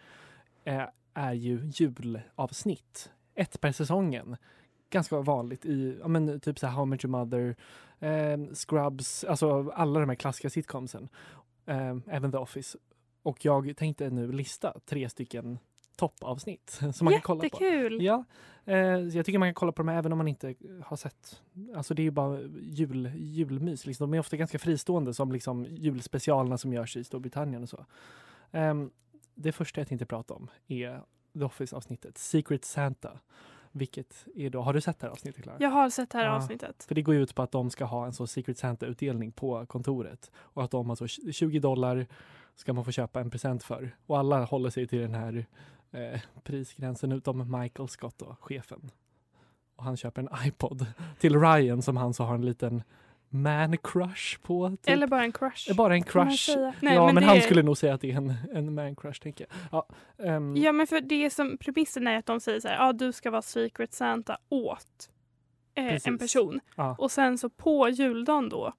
eh, 0.64 0.82
är 1.14 1.32
ju 1.32 1.70
julavsnitt. 1.74 3.10
Ett 3.34 3.60
per 3.60 3.72
säsongen. 3.72 4.36
Ganska 4.90 5.20
vanligt 5.20 5.64
i 5.64 5.98
ja, 6.00 6.08
men, 6.08 6.40
typ 6.40 6.58
så 6.58 6.66
här 6.66 6.74
How 6.74 6.82
I 6.82 6.86
Met 6.86 7.04
Your 7.04 7.10
Mother, 7.18 7.56
eh, 7.98 8.54
Scrubs, 8.54 9.24
alltså 9.24 9.70
alla 9.70 10.00
de 10.00 10.08
här 10.08 10.16
klassiska 10.16 10.50
sitcomsen. 10.50 11.08
Eh, 11.66 11.96
även 12.06 12.32
The 12.32 12.38
Office. 12.38 12.78
Och 13.26 13.44
jag 13.44 13.76
tänkte 13.76 14.10
nu 14.10 14.32
lista 14.32 14.74
tre 14.84 15.08
stycken 15.08 15.58
toppavsnitt 15.96 16.70
som 16.94 17.04
man 17.04 17.12
kan 17.14 17.20
kolla 17.22 17.38
på. 17.40 17.44
Jättekul! 17.44 18.02
Ja, 18.02 18.24
eh, 18.64 19.08
så 19.10 19.16
jag 19.18 19.26
tycker 19.26 19.38
man 19.38 19.48
kan 19.48 19.54
kolla 19.54 19.72
på 19.72 19.82
dem 19.82 19.88
även 19.88 20.12
om 20.12 20.18
man 20.18 20.28
inte 20.28 20.54
har 20.84 20.96
sett. 20.96 21.42
Alltså 21.76 21.94
det 21.94 22.02
är 22.02 22.04
ju 22.04 22.10
bara 22.10 22.40
jul, 22.62 23.12
julmys. 23.16 23.86
Liksom. 23.86 24.10
De 24.10 24.16
är 24.16 24.20
ofta 24.20 24.36
ganska 24.36 24.58
fristående 24.58 25.14
som 25.14 25.32
liksom 25.32 25.64
julspecialerna 25.64 26.58
som 26.58 26.72
görs 26.72 26.96
i 26.96 27.04
Storbritannien 27.04 27.62
och 27.62 27.68
så. 27.68 27.86
Ehm, 28.50 28.90
det 29.34 29.52
första 29.52 29.80
jag 29.80 29.88
tänkte 29.88 30.06
prata 30.06 30.34
om 30.34 30.50
är 30.66 31.02
The 31.38 31.44
Office-avsnittet 31.44 32.18
Secret 32.18 32.64
Santa. 32.64 33.20
Vilket 33.72 34.26
är 34.34 34.50
då, 34.50 34.60
har 34.60 34.72
du 34.72 34.80
sett 34.80 34.98
det 34.98 35.06
här 35.06 35.12
avsnittet 35.12 35.42
Klara? 35.42 35.56
Jag 35.60 35.70
har 35.70 35.90
sett 35.90 36.10
det 36.10 36.18
här 36.18 36.24
Ja. 36.26 36.36
avsnittet. 36.36 36.84
För 36.88 36.94
det 36.94 37.02
går 37.02 37.14
ut 37.14 37.34
på 37.34 37.42
att 37.42 37.52
de 37.52 37.70
ska 37.70 37.84
ha 37.84 38.06
en 38.06 38.12
så 38.12 38.26
Secret 38.26 38.58
Santa-utdelning 38.58 39.32
på 39.32 39.66
kontoret. 39.66 40.30
Och 40.36 40.64
att 40.64 40.70
de 40.70 40.90
alltså 40.90 41.06
20 41.06 41.58
dollar 41.58 42.06
ska 42.56 42.72
man 42.72 42.84
få 42.84 42.90
köpa 42.92 43.20
en 43.20 43.30
present 43.30 43.62
för. 43.62 43.96
Och 44.06 44.18
alla 44.18 44.44
håller 44.44 44.70
sig 44.70 44.86
till 44.86 44.98
den 45.00 45.14
här 45.14 45.46
eh, 45.92 46.20
prisgränsen 46.42 47.12
utom 47.12 47.60
Michael 47.60 47.88
Scott 47.88 48.18
då, 48.18 48.36
chefen. 48.40 48.90
Och 49.76 49.84
han 49.84 49.96
köper 49.96 50.22
en 50.22 50.28
iPod 50.46 50.86
till 51.18 51.40
Ryan 51.40 51.82
som 51.82 51.96
han 51.96 52.14
så 52.14 52.24
har 52.24 52.34
en 52.34 52.46
liten 52.46 52.82
man 53.28 53.76
crush 53.78 54.40
på. 54.42 54.70
Typ. 54.70 54.88
Eller 54.88 55.06
bara 55.06 55.24
en 55.24 55.32
crush. 55.32 55.74
bara 55.76 55.94
en 55.94 56.02
crush. 56.04 56.56
Nej, 56.56 56.94
ja, 56.94 57.06
men, 57.06 57.14
men 57.14 57.24
han 57.24 57.36
är- 57.36 57.40
skulle 57.40 57.62
nog 57.62 57.78
säga 57.78 57.94
att 57.94 58.00
det 58.00 58.12
är 58.12 58.16
en, 58.16 58.34
en 58.54 58.74
man 58.74 58.96
crush, 58.96 59.20
tänker 59.22 59.46
jag. 59.50 59.56
Ja, 59.72 59.86
ehm, 60.24 60.56
Ja 60.56 60.72
men 60.72 60.86
för 60.86 61.00
det 61.00 61.30
som 61.30 61.58
premissen 61.58 62.06
är 62.06 62.18
att 62.18 62.26
de 62.26 62.40
säger 62.40 62.60
så 62.60 62.68
här, 62.68 62.76
ja 62.76 62.92
du 62.92 63.12
ska 63.12 63.30
vara 63.30 63.42
Secret 63.42 63.94
Santa 63.94 64.38
åt 64.48 65.10
eh, 65.74 65.98
en 66.06 66.18
person. 66.18 66.60
ja. 66.76 66.96
Och 66.98 67.10
sen 67.10 67.38
så 67.38 67.48
på 67.50 67.88
juldagen 67.88 68.48
då 68.48 68.72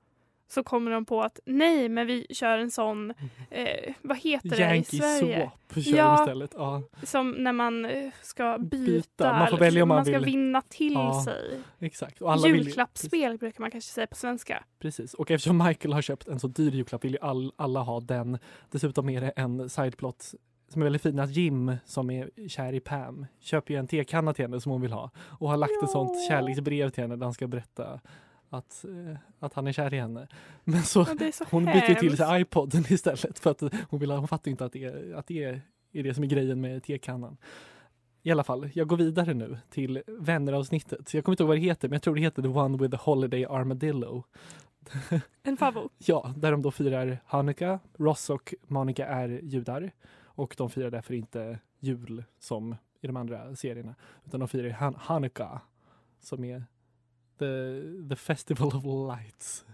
så 0.48 0.64
kommer 0.64 0.92
de 0.92 1.06
på 1.06 1.22
att 1.22 1.40
nej 1.46 1.90
men 1.90 2.08
vi 2.08 2.28
kör 2.30 2.58
en 2.58 2.72
sån, 2.72 3.14
eh, 3.52 3.94
vad 4.02 4.18
heter 4.18 4.50
det 4.50 4.58
i 4.58 4.60
Yankee 4.62 4.98
Sverige? 5.00 5.52
Swap 5.74 5.84
kör 5.86 5.98
Ja. 5.98 6.20
istället. 6.22 6.52
Ja, 6.58 6.82
Som 7.04 7.32
när 7.32 7.52
man 7.54 7.86
eh, 7.86 8.10
ska 8.22 8.58
byta, 8.58 8.86
Byta. 8.92 9.34
Man 9.34 9.48
får 9.50 9.58
välja 9.58 9.84
om 9.84 9.90
man 9.90 10.06
ska 10.06 10.12
vill. 10.12 10.26
vill. 10.26 10.34
vinna 10.36 10.62
till 10.62 10.94
Ja, 10.94 11.22
sig. 11.26 11.60
exakt. 11.80 12.22
Och 12.22 12.32
alla 12.32 12.44
vill 12.44 12.56
ju- 12.56 12.62
Julklappsspel 12.62 13.38
brukar 13.38 13.62
man 13.62 13.72
kanske 13.72 13.92
säga 13.94 14.08
på 14.08 14.16
svenska. 14.16 14.64
Precis, 14.80 15.14
och 15.14 15.32
eftersom 15.32 15.58
Michael 15.58 15.94
har 15.94 16.02
köpt 16.02 16.28
en 16.28 16.40
så 16.40 16.48
dyr 16.48 16.72
julklapp 16.72 17.06
vill 17.06 17.12
ju 17.12 17.20
all, 17.22 17.52
alla 17.56 17.80
ha 17.80 18.00
den. 18.00 18.38
Dessutom 18.72 19.10
är 19.10 19.22
det 19.22 19.30
en 19.30 19.70
sideplot 19.70 20.32
som 20.70 20.82
är 20.82 20.86
väldigt 20.86 21.02
fin, 21.02 21.20
att 21.20 21.30
Jim 21.36 21.76
som 21.86 22.10
är 22.10 22.30
kär 22.48 22.74
i 22.74 22.80
Pam 22.80 23.26
köper 23.40 23.74
ju 23.74 23.80
en 23.80 23.88
tekanna 23.88 24.34
till 24.34 24.46
henne 24.46 24.62
som 24.62 24.72
hon 24.72 24.82
vill 24.82 24.92
ha 24.92 25.12
och 25.40 25.50
har 25.50 25.58
lagt 25.58 25.84
ett 25.84 25.90
sånt 25.90 26.12
Ja. 26.16 26.26
kärleksbrev 26.36 26.90
till 26.90 27.04
henne 27.04 27.16
där 27.16 27.24
han 27.26 27.34
ska 27.34 27.48
berätta 27.48 28.00
att, 28.50 28.86
eh, 28.86 29.18
att 29.40 29.54
han 29.54 29.68
är 29.68 29.72
kär 29.72 29.94
i 29.94 30.00
henne. 30.00 30.28
Men 30.64 30.84
så 30.84 31.06
så 31.06 31.46
hon 31.50 31.66
byter 31.66 31.96
till 32.00 32.18
sig 32.18 32.42
iPoden 32.42 32.84
istället 32.90 33.40
för 33.40 33.52
att 33.52 33.62
hon, 33.90 34.00
vill, 34.00 34.12
hon 34.12 34.28
fattar 34.28 34.52
inte 34.52 34.66
att 34.66 34.74
det, 34.74 34.84
är, 34.84 35.14
att 35.16 35.28
det 35.28 35.44
är, 35.44 35.62
är 35.92 36.04
det 36.04 36.14
som 36.14 36.24
är 36.24 36.28
grejen 36.28 36.62
med 36.62 36.84
tekannan. 36.84 37.38
I 38.24 38.32
alla 38.32 38.44
fall, 38.44 38.70
jag 38.74 38.88
går 38.88 38.98
vidare 38.98 39.34
nu 39.34 39.58
till 39.70 40.04
vänneravsnittet. 40.08 41.14
Jag 41.14 41.24
kommer 41.24 41.34
inte 41.34 41.44
ihåg 41.44 41.48
vad 41.48 41.58
det 41.58 41.62
heter, 41.62 41.90
men 41.90 41.96
jag 41.96 42.02
tror 42.02 42.16
det 42.16 42.22
heter 42.22 42.42
The 42.42 42.48
One 42.48 42.78
with 42.78 42.92
the 42.92 43.04
Holiday 43.04 43.46
Armadillo. 43.46 44.24
En 45.44 45.58
favorit. 45.58 45.92
Ja, 45.98 46.34
där 46.38 46.52
de 46.52 46.62
då 46.62 46.72
firar 46.72 47.18
Hanukkah. 47.26 47.80
Ross 47.98 48.30
och 48.30 48.54
Monica 48.68 49.08
är 49.08 49.30
judar 49.44 49.92
och 50.24 50.56
de 50.58 50.70
firar 50.70 50.92
därför 50.92 51.14
inte 51.14 51.60
jul 51.80 52.24
som 52.40 52.76
i 53.02 53.08
de 53.08 53.18
andra 53.18 53.56
serierna, 53.56 53.96
utan 54.26 54.40
de 54.40 54.50
firar 54.50 54.70
Han- 54.70 54.96
Hanukkah 54.98 55.60
som 56.20 56.44
är 56.44 56.64
the, 57.38 57.82
the 58.10 58.16
festival 58.16 58.68
of 58.68 58.84
lights. 58.84 59.66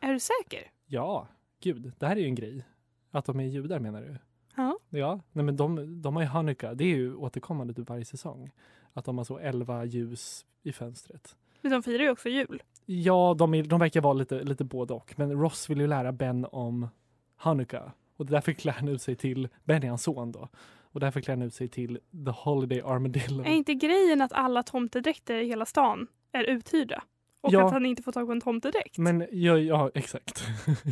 Är 0.00 0.12
du 0.12 0.20
säker? 0.20 0.70
Ja, 0.86 1.28
gud, 1.60 1.92
det 1.98 2.06
här 2.06 2.16
är 2.16 2.20
ju 2.20 2.26
en 2.26 2.34
grej. 2.34 2.64
Att 3.10 3.24
de 3.24 3.40
är 3.40 3.44
judar 3.44 3.78
menar 3.78 4.00
du? 4.00 4.16
Ja. 4.56 4.78
Ja, 4.90 5.20
nej 5.32 5.44
men 5.44 5.56
de, 5.56 6.02
de 6.02 6.16
har 6.16 6.22
ju 6.22 6.28
Hanukkah, 6.28 6.72
det 6.72 6.84
är 6.84 6.96
ju 6.96 7.14
återkommande 7.14 7.74
typ 7.74 7.88
varje 7.88 8.04
säsong. 8.04 8.50
Att 8.92 9.04
de 9.04 9.18
har 9.18 9.24
så 9.24 9.38
elva 9.38 9.84
ljus 9.84 10.46
i 10.62 10.72
fönstret. 10.72 11.36
Men 11.60 11.72
de 11.72 11.82
firar 11.82 12.02
ju 12.02 12.10
också 12.10 12.28
jul. 12.28 12.62
Ja, 12.86 13.34
de, 13.38 13.54
är, 13.54 13.62
de 13.62 13.80
verkar 13.80 14.00
vara 14.00 14.12
lite, 14.12 14.42
lite 14.42 14.64
både 14.64 14.94
och. 14.94 15.14
Men 15.16 15.32
Ross 15.32 15.70
vill 15.70 15.80
ju 15.80 15.86
lära 15.86 16.12
Ben 16.12 16.46
om 16.52 16.88
Hanukkah. 17.36 17.90
Och 18.16 18.26
därför 18.26 18.52
klär 18.52 18.72
han 18.72 18.88
ut 18.88 19.02
sig 19.02 19.16
till, 19.16 19.48
Ben 19.64 19.82
är 19.82 19.88
hans 19.88 20.02
son 20.02 20.32
då. 20.32 20.48
Och 20.78 21.00
därför 21.00 21.20
klär 21.20 21.36
han 21.36 21.42
ut 21.42 21.54
sig 21.54 21.68
till 21.68 21.98
The 22.24 22.30
Holiday 22.30 22.80
Armadillo. 22.80 23.44
Är 23.44 23.54
inte 23.54 23.74
grejen 23.74 24.22
att 24.22 24.32
alla 24.32 24.62
tomtedräkter 24.62 25.38
i 25.38 25.46
hela 25.46 25.66
stan 25.66 26.06
är 26.36 26.44
uthyrda? 26.44 27.02
Och 27.40 27.52
Ja. 27.52 27.66
att 27.66 27.72
han 27.72 27.86
inte 27.86 28.02
får 28.02 28.12
tag 28.12 28.26
på 28.26 28.32
en 28.32 28.40
tomtedräkt? 28.40 28.98
Men 28.98 29.26
ja, 29.32 29.58
ja 29.58 29.90
exakt. 29.94 30.44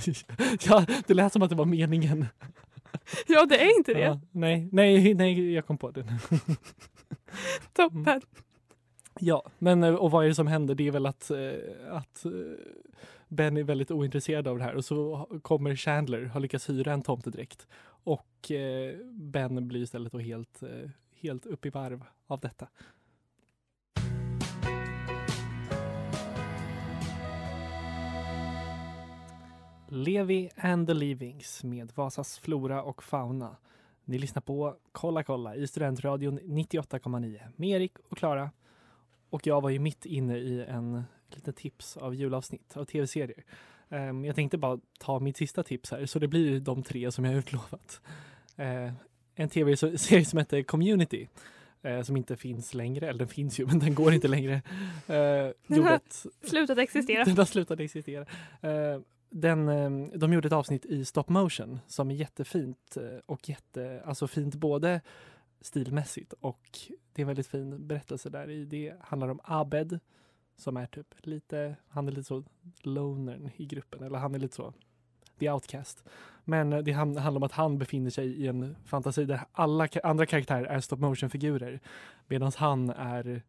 ja, 0.67 0.87
det 1.07 1.15
lät 1.15 1.33
som 1.33 1.43
att 1.43 1.51
det 1.51 1.57
var 1.57 1.65
meningen. 1.65 2.27
Ja, 3.27 3.47
det 3.47 3.63
är 3.63 3.79
inte 3.79 3.95
det. 3.95 4.01
Ja, 4.01 4.21
nej, 4.31 4.69
nej, 4.73 5.15
nej, 5.15 5.53
jag 5.53 5.67
kom 5.67 5.79
på 5.79 5.91
det. 5.91 6.07
Toppen. 7.73 8.21
Ja, 9.21 9.51
men 9.59 9.83
eh, 9.83 9.95
och 9.95 10.11
vad 10.11 10.25
är 10.25 10.29
det 10.29 10.35
som 10.35 10.47
händer? 10.47 10.75
Det 10.75 10.87
är 10.87 10.91
väl 10.91 11.07
att, 11.07 11.31
eh, 11.31 11.53
att 11.91 12.25
eh, 12.25 12.31
Ben 13.29 13.57
är 13.57 13.63
väldigt 13.63 13.91
ointresserad 13.91 14.49
av 14.49 14.59
det 14.59 14.65
här 14.65 14.75
och 14.75 14.85
så 14.85 15.29
kommer 15.43 15.77
Chandler, 15.77 16.25
har 16.25 16.41
lyckats 16.41 16.69
hyra 16.71 16.93
en 16.93 17.03
tomtedräkt 17.03 17.67
och 17.87 18.51
Ben 19.11 19.69
blir 19.69 19.83
istället 19.83 20.13
då 20.13 20.19
helt, 20.19 20.63
helt 21.21 21.47
upp 21.47 21.67
i 21.67 21.71
varv 21.71 22.05
av 22.27 22.41
detta. 22.41 22.69
Levi 29.89 30.51
and 30.57 30.87
the 30.87 30.95
Leavings 30.95 31.65
med 31.65 31.93
Vasas 31.95 32.39
flora 32.39 32.83
och 32.83 33.03
fauna. 33.03 33.57
Ni 34.05 34.19
lyssnar 34.19 34.43
på 34.43 34.77
Kolla 34.93 35.23
kolla 35.23 35.57
i 35.57 35.67
Studentradion 35.67 36.41
98,9 36.41 37.41
med 37.57 37.69
Erik 37.69 37.93
och 38.09 38.19
Klara. 38.19 38.51
Och 39.31 39.47
jag 39.47 39.61
var 39.61 39.71
ju 39.71 39.79
mitt 39.79 40.07
inne 40.07 40.37
i 40.37 40.65
en 40.69 41.05
liten 41.31 41.55
tips 41.55 41.97
av 41.97 42.15
julavsnitt 42.15 42.77
av 42.77 42.85
tv-serier. 42.85 43.45
Ehm, 43.89 44.25
jag 44.25 44.35
tänkte 44.35 44.59
bara 44.59 44.79
ta 44.99 45.21
mitt 45.21 45.37
sista 45.37 45.63
tips 45.63 45.91
här, 45.91 46.07
så 46.07 46.19
det 46.19 46.29
blir 46.29 46.61
de 46.61 46.83
tre 46.83 47.13
som 47.13 47.25
jag 47.25 47.33
har 47.33 47.39
utlovat. 47.39 48.01
Eh, 48.57 48.93
en 49.35 49.49
tv-serie 49.49 50.25
som 50.25 50.39
heter 50.39 50.63
Community, 50.63 51.29
eh, 51.83 52.03
som 52.03 52.17
inte 52.17 52.37
finns 52.37 52.75
längre, 52.75 53.09
eller 53.09 53.19
den 53.19 53.29
finns 53.29 53.61
ju, 53.61 53.67
men 53.67 53.79
den 53.79 53.95
går 53.95 54.13
inte 54.15 54.29
längre. 54.29 54.63
Eh, 55.07 55.77
gjorde 55.77 55.89
har 55.89 55.97
ett, 55.97 56.27
Slutat 56.43 56.79
existera. 56.79 57.25
den 57.25 57.37
har 57.37 57.45
slutat 57.45 57.81
existera. 57.81 58.27
Den, 59.37 59.69
eh, 59.69 60.19
de 60.19 60.33
gjorde 60.33 60.47
ett 60.47 60.53
avsnitt 60.53 60.85
i 60.85 61.05
stop 61.05 61.25
motion 61.29 61.81
som 61.87 62.11
är 62.11 62.15
jättefint 62.15 62.97
eh, 62.97 63.19
och 63.27 63.49
jätte, 63.49 64.03
alltså 64.05 64.27
fint 64.27 64.55
både 64.55 65.01
stilmässigt 65.61 66.33
och 66.33 66.79
det 67.13 67.23
är 67.23 67.25
en 67.25 67.27
väldigt 67.27 67.47
fin 67.47 67.87
berättelse 67.87 68.31
där 68.31 68.51
i. 68.51 68.65
Det 68.65 68.95
handlar 69.01 69.29
om 69.29 69.41
Abed 69.45 69.99
som 70.57 70.77
är 70.77 70.87
typ 70.87 71.15
lite, 71.27 71.77
han 71.89 72.09
är 72.09 72.13
lite 72.13 72.25
så 72.25 72.45
lonern 72.83 73.51
i 73.57 73.67
gruppen 73.67 74.03
eller 74.03 74.19
han 74.19 74.35
är 74.35 74.39
lite 74.39 74.57
så 74.57 74.73
the 75.39 75.51
outcast. 75.51 76.05
Men 76.45 76.73
eh, 76.73 76.79
det 76.79 76.93
handlar 76.93 77.37
om 77.37 77.43
att 77.43 77.53
han 77.53 77.79
befinner 77.79 78.11
sig 78.11 78.27
i 78.27 78.47
en 78.47 78.77
fantasi 78.85 79.25
där 79.25 79.41
alla 79.53 79.89
andra 80.03 80.27
karaktärer 80.27 80.65
är 80.65 80.81
stop 80.81 80.97
motion 80.97 81.31
figurer 81.31 81.81
medan 82.27 82.53
han 82.57 82.91
är, 82.91 83.43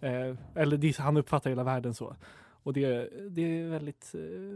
eh, 0.00 0.36
eller 0.54 1.00
han 1.00 1.16
uppfattar 1.16 1.50
hela 1.50 1.64
världen 1.64 1.94
så. 1.94 2.16
Och 2.62 2.72
det, 2.72 3.10
det 3.30 3.42
är 3.42 3.68
väldigt, 3.68 4.10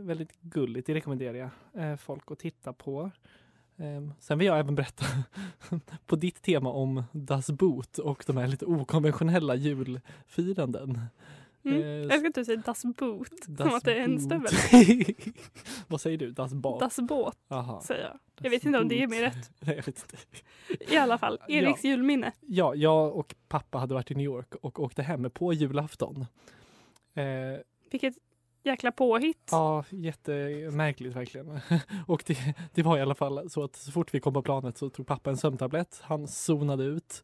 väldigt 0.07 0.41
gulligt. 0.41 0.87
Det 0.87 0.95
rekommenderar 0.95 1.35
jag 1.35 1.51
eh, 1.91 1.97
folk 1.97 2.31
att 2.31 2.39
titta 2.39 2.73
på. 2.73 3.11
Ehm, 3.77 4.13
Sen 4.21 4.39
vill 4.39 4.47
jag 4.47 4.59
även 4.59 4.75
berätta 4.75 5.05
på 6.07 6.17
ditt 6.17 6.43
tema 6.43 6.71
om 6.71 7.03
Das 7.13 7.51
Boot 7.51 7.99
och 7.99 8.25
de 8.27 8.37
här 8.37 8.47
lite 8.47 8.67
okonventionella 8.67 9.55
julfiranden. 9.55 11.01
Mm. 11.65 11.83
Eh, 11.83 11.87
Jag 11.87 12.19
ska 12.19 12.27
inte 12.27 12.45
säga 12.45 12.63
Das 12.67 12.83
Boot, 12.85 13.45
som 13.45 13.55
Das 13.55 13.75
att 13.75 13.85
det 13.85 13.95
är 13.95 14.01
en 14.05 14.21
stövel. 14.21 14.53
Vad 15.89 16.01
säger 16.01 16.19
du? 16.19 16.31
Das 16.31 16.55
Bad? 16.55 16.81
Das 16.81 16.97
Båt 17.01 17.37
Aha. 17.49 17.81
säger 17.81 18.03
jag. 18.05 18.19
Jag 18.41 18.51
vet 18.51 18.65
inte 18.65 18.79
om 18.79 18.89
det 18.89 19.03
är 19.03 19.09
mer 19.09 19.23
rätt. 19.23 19.51
Nej, 19.61 19.77
jag 19.77 19.87
vet 19.87 19.99
inte. 20.13 20.17
I 20.95 20.97
alla 20.97 21.19
fall, 21.19 21.39
Ja. 21.49 21.55
Eriks 21.55 21.85
julminne. 21.85 22.33
Ja, 22.41 22.75
jag 22.75 23.17
och 23.17 23.35
pappa 23.49 23.79
hade 23.79 23.95
varit 23.95 24.11
i 24.11 24.15
New 24.15 24.25
York 24.25 24.55
och 24.55 24.81
åkte 24.81 25.03
hem 25.03 25.31
på 25.31 25.53
julafton. 25.53 26.27
Eh, 27.15 27.25
vilket 27.91 28.15
jäkla 28.63 28.93
påhitt. 28.93 29.49
Ja, 29.51 29.85
jättemärkligt 29.91 31.17
verkligen. 31.17 31.61
Och 32.07 32.23
det, 32.27 32.39
det 32.75 32.83
var 32.83 32.99
i 32.99 33.01
alla 33.01 33.15
fall 33.15 33.51
så 33.51 33.65
att 33.65 33.77
så 33.77 33.93
fort 33.93 34.15
vi 34.15 34.21
kom 34.21 34.35
på 34.35 34.43
planet 34.43 34.79
så 34.79 34.91
tog 34.91 35.07
pappa 35.07 35.31
en 35.31 35.37
sömntablett. 35.37 36.01
Han 36.03 36.29
zonade 36.29 36.85
ut. 36.85 37.23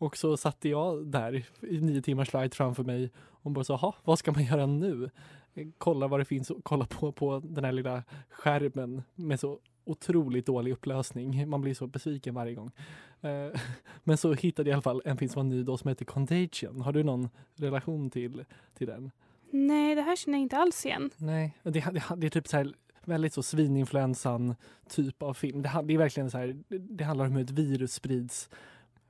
Och 0.00 0.16
så 0.16 0.36
satte 0.36 0.68
jag 0.68 1.06
där 1.06 1.44
i 1.60 1.80
nio 1.80 2.02
timmars 2.02 2.30
flight 2.30 2.54
framför 2.54 2.84
mig 2.84 3.10
och 3.16 3.50
bara 3.50 3.64
så, 3.64 3.94
vad 4.04 4.18
ska 4.18 4.32
man 4.32 4.44
göra 4.44 4.66
nu? 4.66 5.10
Kolla 5.78 6.08
vad 6.08 6.20
det 6.20 6.24
finns 6.24 6.50
att 6.50 6.56
kolla 6.62 6.86
på, 6.86 7.12
på 7.12 7.40
den 7.44 7.64
här 7.64 7.72
lilla 7.72 8.02
skärmen 8.30 9.02
med 9.14 9.40
så 9.40 9.58
otroligt 9.84 10.46
dålig 10.46 10.72
upplösning. 10.72 11.48
Man 11.48 11.60
blir 11.60 11.74
så 11.74 11.86
besviken 11.86 12.34
varje 12.34 12.54
gång. 12.54 12.70
Eh, 13.20 13.60
Men 14.04 14.16
så 14.16 14.32
hittade 14.32 14.70
jag 14.70 14.72
i 14.72 14.76
alla 14.76 14.82
fall 14.82 15.02
en 15.04 15.16
film 15.16 15.28
som 15.28 15.48
var 15.48 15.56
ny 15.56 15.62
då 15.62 15.76
som 15.76 15.88
heter 15.88 16.04
Contagion. 16.04 16.80
Har 16.80 16.92
du 16.92 17.02
någon 17.02 17.28
relation 17.56 18.10
till, 18.10 18.44
till 18.74 18.86
den? 18.86 19.10
Nej, 19.50 19.94
det 19.94 20.02
här 20.02 20.16
känner 20.16 20.38
jag 20.38 20.42
inte 20.42 20.56
alls 20.56 20.86
igen. 20.86 21.10
Nej, 21.16 21.58
det, 21.62 21.70
det, 21.70 22.02
det 22.16 22.26
är 22.26 22.30
typ 22.30 22.48
så 22.48 22.56
här 22.56 22.72
väldigt 23.04 23.34
så 23.34 23.42
svininfluensan 23.42 24.54
typ 24.88 25.22
av 25.22 25.34
film. 25.34 25.62
Det, 25.62 25.82
det 25.84 25.94
är 25.94 25.98
verkligen 25.98 26.30
så 26.30 26.38
här, 26.38 26.56
det, 26.68 27.04
handlar 27.04 27.26
om 27.26 27.32
hur 27.32 27.42
ett 27.42 27.50
virus 27.50 27.92
sprids 27.92 28.50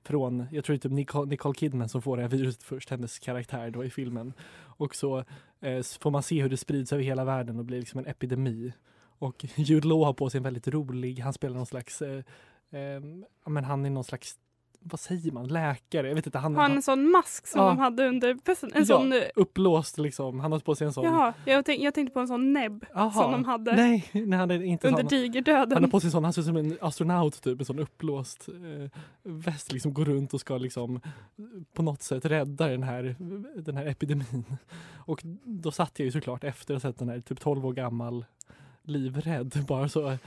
från, 0.04 0.46
jag 0.50 0.64
tror 0.64 0.74
det 0.74 0.78
är 0.78 0.88
typ 0.88 0.92
Nicole, 0.92 1.30
Nicole 1.30 1.54
Kidman 1.54 1.88
som 1.88 2.02
får 2.02 2.16
det 2.16 2.22
här 2.22 2.30
viruset 2.30 2.62
först, 2.62 2.90
hennes 2.90 3.18
karaktär 3.18 3.70
då 3.70 3.84
i 3.84 3.90
filmen. 3.90 4.32
Och 4.60 4.94
så 4.94 5.24
eh, 5.60 5.82
får 6.00 6.10
man 6.10 6.22
se 6.22 6.42
hur 6.42 6.48
det 6.48 6.56
sprids 6.56 6.92
över 6.92 7.02
hela 7.02 7.24
världen 7.24 7.58
och 7.58 7.64
blir 7.64 7.78
liksom 7.78 7.98
en 7.98 8.06
epidemi. 8.06 8.72
Och 9.18 9.44
Jude 9.56 9.88
Law 9.88 10.04
har 10.04 10.12
på 10.12 10.30
sig 10.30 10.38
en 10.38 10.44
väldigt 10.44 10.68
rolig, 10.68 11.18
han 11.20 11.32
spelar 11.32 11.56
någon 11.56 11.66
slags, 11.66 12.02
eh, 12.02 12.22
eh, 12.70 13.00
men 13.46 13.64
han 13.64 13.86
är 13.86 13.90
någon 13.90 14.04
slags, 14.04 14.38
vad 14.90 15.00
säger 15.00 15.32
man, 15.32 15.48
läkare? 15.48 16.08
Jag 16.08 16.14
vet 16.14 16.26
inte, 16.26 16.38
han, 16.38 16.54
Har 16.54 16.62
han 16.62 16.72
en 16.72 16.82
sån 16.82 17.10
mask 17.10 17.46
som 17.46 17.60
Ja. 17.60 17.66
de 17.68 17.78
hade 17.78 18.08
under 18.08 18.34
pesten? 18.34 18.70
En 18.74 18.80
Ja. 18.80 18.84
sån... 18.86 19.14
uppblåst 19.36 19.98
liksom, 19.98 20.40
han 20.40 20.52
har 20.52 20.58
på 20.58 20.74
sig 20.74 20.86
en 20.86 20.92
sån. 20.92 21.04
Jaha, 21.04 21.34
jag, 21.44 21.64
tänk, 21.64 21.82
jag 21.82 21.94
tänkte 21.94 22.14
på 22.14 22.20
en 22.20 22.28
sån 22.28 22.52
näbb 22.52 22.86
Aha. 22.94 23.22
som 23.22 23.32
de 23.32 23.44
hade 23.44 23.76
Nej, 23.76 24.10
nej 24.12 24.38
han 24.38 24.50
är 24.50 24.62
inte 24.62 24.88
under 24.88 25.00
sån. 25.02 25.08
digerdöden. 25.08 25.72
Han 25.72 25.84
har 25.84 25.90
på 25.90 26.00
sig 26.00 26.08
en 26.08 26.12
sån, 26.12 26.24
han 26.24 26.32
ser 26.32 26.40
ut 26.42 26.46
som 26.46 26.56
en 26.56 26.78
astronaut 26.80 27.42
typ, 27.42 27.58
en 27.58 27.64
sån 27.64 27.78
uppblåst 27.78 28.48
eh, 28.48 28.90
väst, 29.22 29.72
liksom 29.72 29.94
går 29.94 30.04
runt 30.04 30.34
och 30.34 30.40
ska 30.40 30.58
liksom 30.58 30.96
eh, 30.96 31.02
på 31.72 31.82
något 31.82 32.02
sätt 32.02 32.24
rädda 32.24 32.68
den 32.68 32.82
här, 32.82 33.16
den 33.56 33.76
här 33.76 33.86
epidemin. 33.86 34.44
Och 34.96 35.20
då 35.44 35.70
satt 35.70 35.98
jag 35.98 36.04
ju 36.06 36.12
såklart 36.12 36.44
efter 36.44 36.74
att 36.74 36.82
ha 36.82 36.90
sett 36.90 36.98
den 36.98 37.08
här 37.08 37.20
typ 37.20 37.40
12 37.40 37.66
år 37.66 37.72
gammal 37.72 38.24
livrädd. 38.88 39.64
Bara 39.68 39.88
så, 39.88 40.18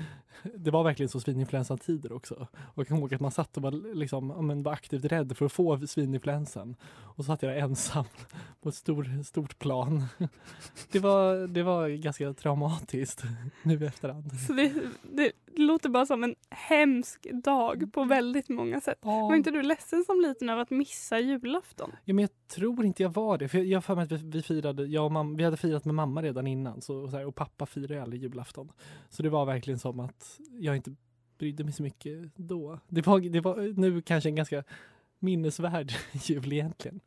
det 0.56 0.71
var 0.71 0.84
verkligen 0.84 1.10
så 1.10 1.19
svininfluensatider 1.19 2.12
också. 2.12 2.47
Och 2.58 2.80
jag 2.80 2.88
kommer 2.88 3.02
ihåg 3.02 3.13
att 3.13 3.21
man 3.21 3.32
satt 3.32 3.58
och 3.58 3.63
var, 3.63 3.95
liksom, 3.95 4.47
men 4.47 4.63
var 4.63 4.74
aktivt 4.74 5.06
rädd 5.06 5.38
för 5.38 5.45
att 5.45 5.52
få 5.52 5.88
svininfluensan. 5.88 6.76
Och 6.84 7.15
så 7.15 7.24
satt 7.24 7.41
jag 7.41 7.52
där 7.52 7.60
ensam 7.60 8.06
på 8.62 8.69
ett 8.69 8.76
stor, 8.76 9.24
stort 9.24 9.60
plan. 9.60 10.06
Det 10.91 11.00
var, 11.00 11.47
det 11.47 11.63
var 11.63 11.89
ganska 11.89 12.34
traumatiskt 12.34 13.24
nu 13.63 13.84
i 13.84 13.86
efterhand. 13.86 14.32
Så 14.47 14.54
det, 14.54 14.74
det 15.04 15.32
låter 15.55 15.89
bara 15.89 16.05
som 16.05 16.23
en 16.23 16.35
hemsk 16.49 17.27
dag 17.43 17.93
på 17.93 18.03
väldigt 18.03 18.49
många 18.49 18.81
sätt. 18.81 18.99
Ja. 19.01 19.27
Var 19.27 19.35
inte 19.35 19.51
du 19.51 19.61
ledsen 19.61 20.03
som 20.03 20.21
liten 20.21 20.49
över 20.49 20.61
att 20.61 20.69
missa 20.69 21.19
julafton? 21.19 21.91
Ja, 22.05 22.13
men 22.13 22.21
jag 22.21 22.47
tror 22.47 22.85
inte 22.85 23.03
jag 23.03 23.09
var 23.13 23.37
det. 23.37 23.47
För 23.47 23.57
jag 23.57 23.77
har 23.77 23.81
för 23.81 23.95
mig 23.95 24.03
att 24.03 24.11
vi, 24.11 24.17
vi 24.17 24.41
firade, 24.41 24.85
jag 24.85 25.05
och 25.05 25.11
mamma, 25.11 25.37
vi 25.37 25.43
hade 25.43 25.57
firat 25.57 25.85
med 25.85 25.95
mamma 25.95 26.21
redan 26.21 26.47
innan. 26.47 26.81
Så, 26.81 27.07
så 27.07 27.17
här, 27.17 27.25
och 27.25 27.35
pappa 27.35 27.65
firar 27.65 27.95
ju 27.95 28.01
aldrig 28.01 28.21
julafton. 28.21 28.71
Så 29.09 29.23
det 29.23 29.29
var 29.29 29.45
verkligen 29.45 29.79
som 29.79 29.99
att 29.99 30.39
jag 30.51 30.75
inte 30.75 30.95
brydde 31.37 31.63
mig 31.63 31.73
så 31.73 31.83
mycket 31.83 32.35
då. 32.35 32.79
Det 32.87 33.07
var, 33.07 33.19
det 33.19 33.41
var 33.41 33.79
nu 33.79 34.01
kanske 34.01 34.29
en 34.29 34.35
ganska 34.35 34.63
minnesvärd 35.19 35.91
jul 36.11 36.53
egentligen. 36.53 36.99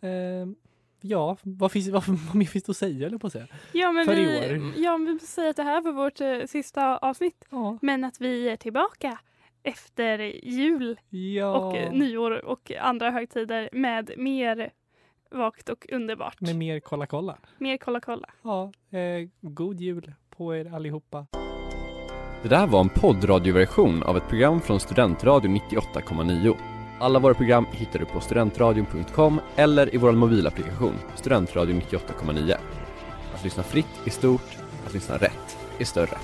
Ehm, 0.00 0.56
ja, 1.00 1.36
vad, 1.42 1.72
finns, 1.72 1.88
vad, 1.88 2.04
vad 2.06 2.34
mer 2.34 2.46
finns 2.46 2.64
det 2.64 2.70
att 2.70 2.76
säga 2.76 3.06
eller 3.06 3.18
på 3.18 3.26
att 3.26 3.32
säga? 3.32 3.46
Ja, 3.72 3.92
men 3.92 4.04
För 4.04 4.18
i 4.18 4.24
vi, 4.24 4.58
år. 4.58 4.72
ja, 4.76 4.98
men 4.98 5.18
vi 5.20 5.26
säger 5.26 5.50
att 5.50 5.56
det 5.56 5.62
här 5.62 5.80
var 5.80 5.92
vårt 5.92 6.20
eh, 6.20 6.46
sista 6.46 6.96
avsnitt. 6.96 7.44
Ja. 7.50 7.78
Men 7.82 8.04
att 8.04 8.20
vi 8.20 8.48
är 8.48 8.56
tillbaka 8.56 9.18
efter 9.62 10.18
jul 10.44 11.00
ja. 11.08 11.58
och 11.58 11.76
eh, 11.76 11.92
nyår 11.92 12.44
och 12.44 12.72
andra 12.80 13.10
högtider 13.10 13.68
med 13.72 14.10
mer 14.16 14.70
vakt 15.30 15.68
och 15.68 15.86
underbart. 15.92 16.40
Med 16.40 16.56
mer 16.56 16.80
kolla 16.80 17.06
kolla. 17.06 17.38
Mer 17.58 17.76
kolla 17.76 18.00
kolla. 18.00 18.28
Ja, 18.42 18.72
eh, 18.90 19.28
god 19.40 19.80
jul 19.80 20.12
på 20.30 20.56
er 20.56 20.74
allihopa. 20.74 21.26
Det 22.42 22.48
där 22.48 22.66
var 22.66 22.80
en 22.80 22.88
poddradioversion 22.88 24.02
av 24.02 24.16
ett 24.16 24.28
program 24.28 24.60
från 24.60 24.80
Studentradion 24.80 25.56
98,9. 25.56 26.79
Alla 27.02 27.18
våra 27.18 27.34
program 27.34 27.66
hittar 27.72 27.98
du 27.98 28.04
på 28.04 28.20
studentradion.com 28.20 29.40
eller 29.56 29.94
i 29.94 29.98
vår 29.98 30.12
mobilapplikation 30.12 30.94
Studentradion 31.16 31.80
98,9. 31.80 32.54
Att 33.34 33.44
lyssna 33.44 33.62
fritt 33.62 33.86
är 34.04 34.10
stort, 34.10 34.58
att 34.86 34.94
lyssna 34.94 35.16
rätt 35.16 35.58
är 35.78 35.84
större. 35.84 36.18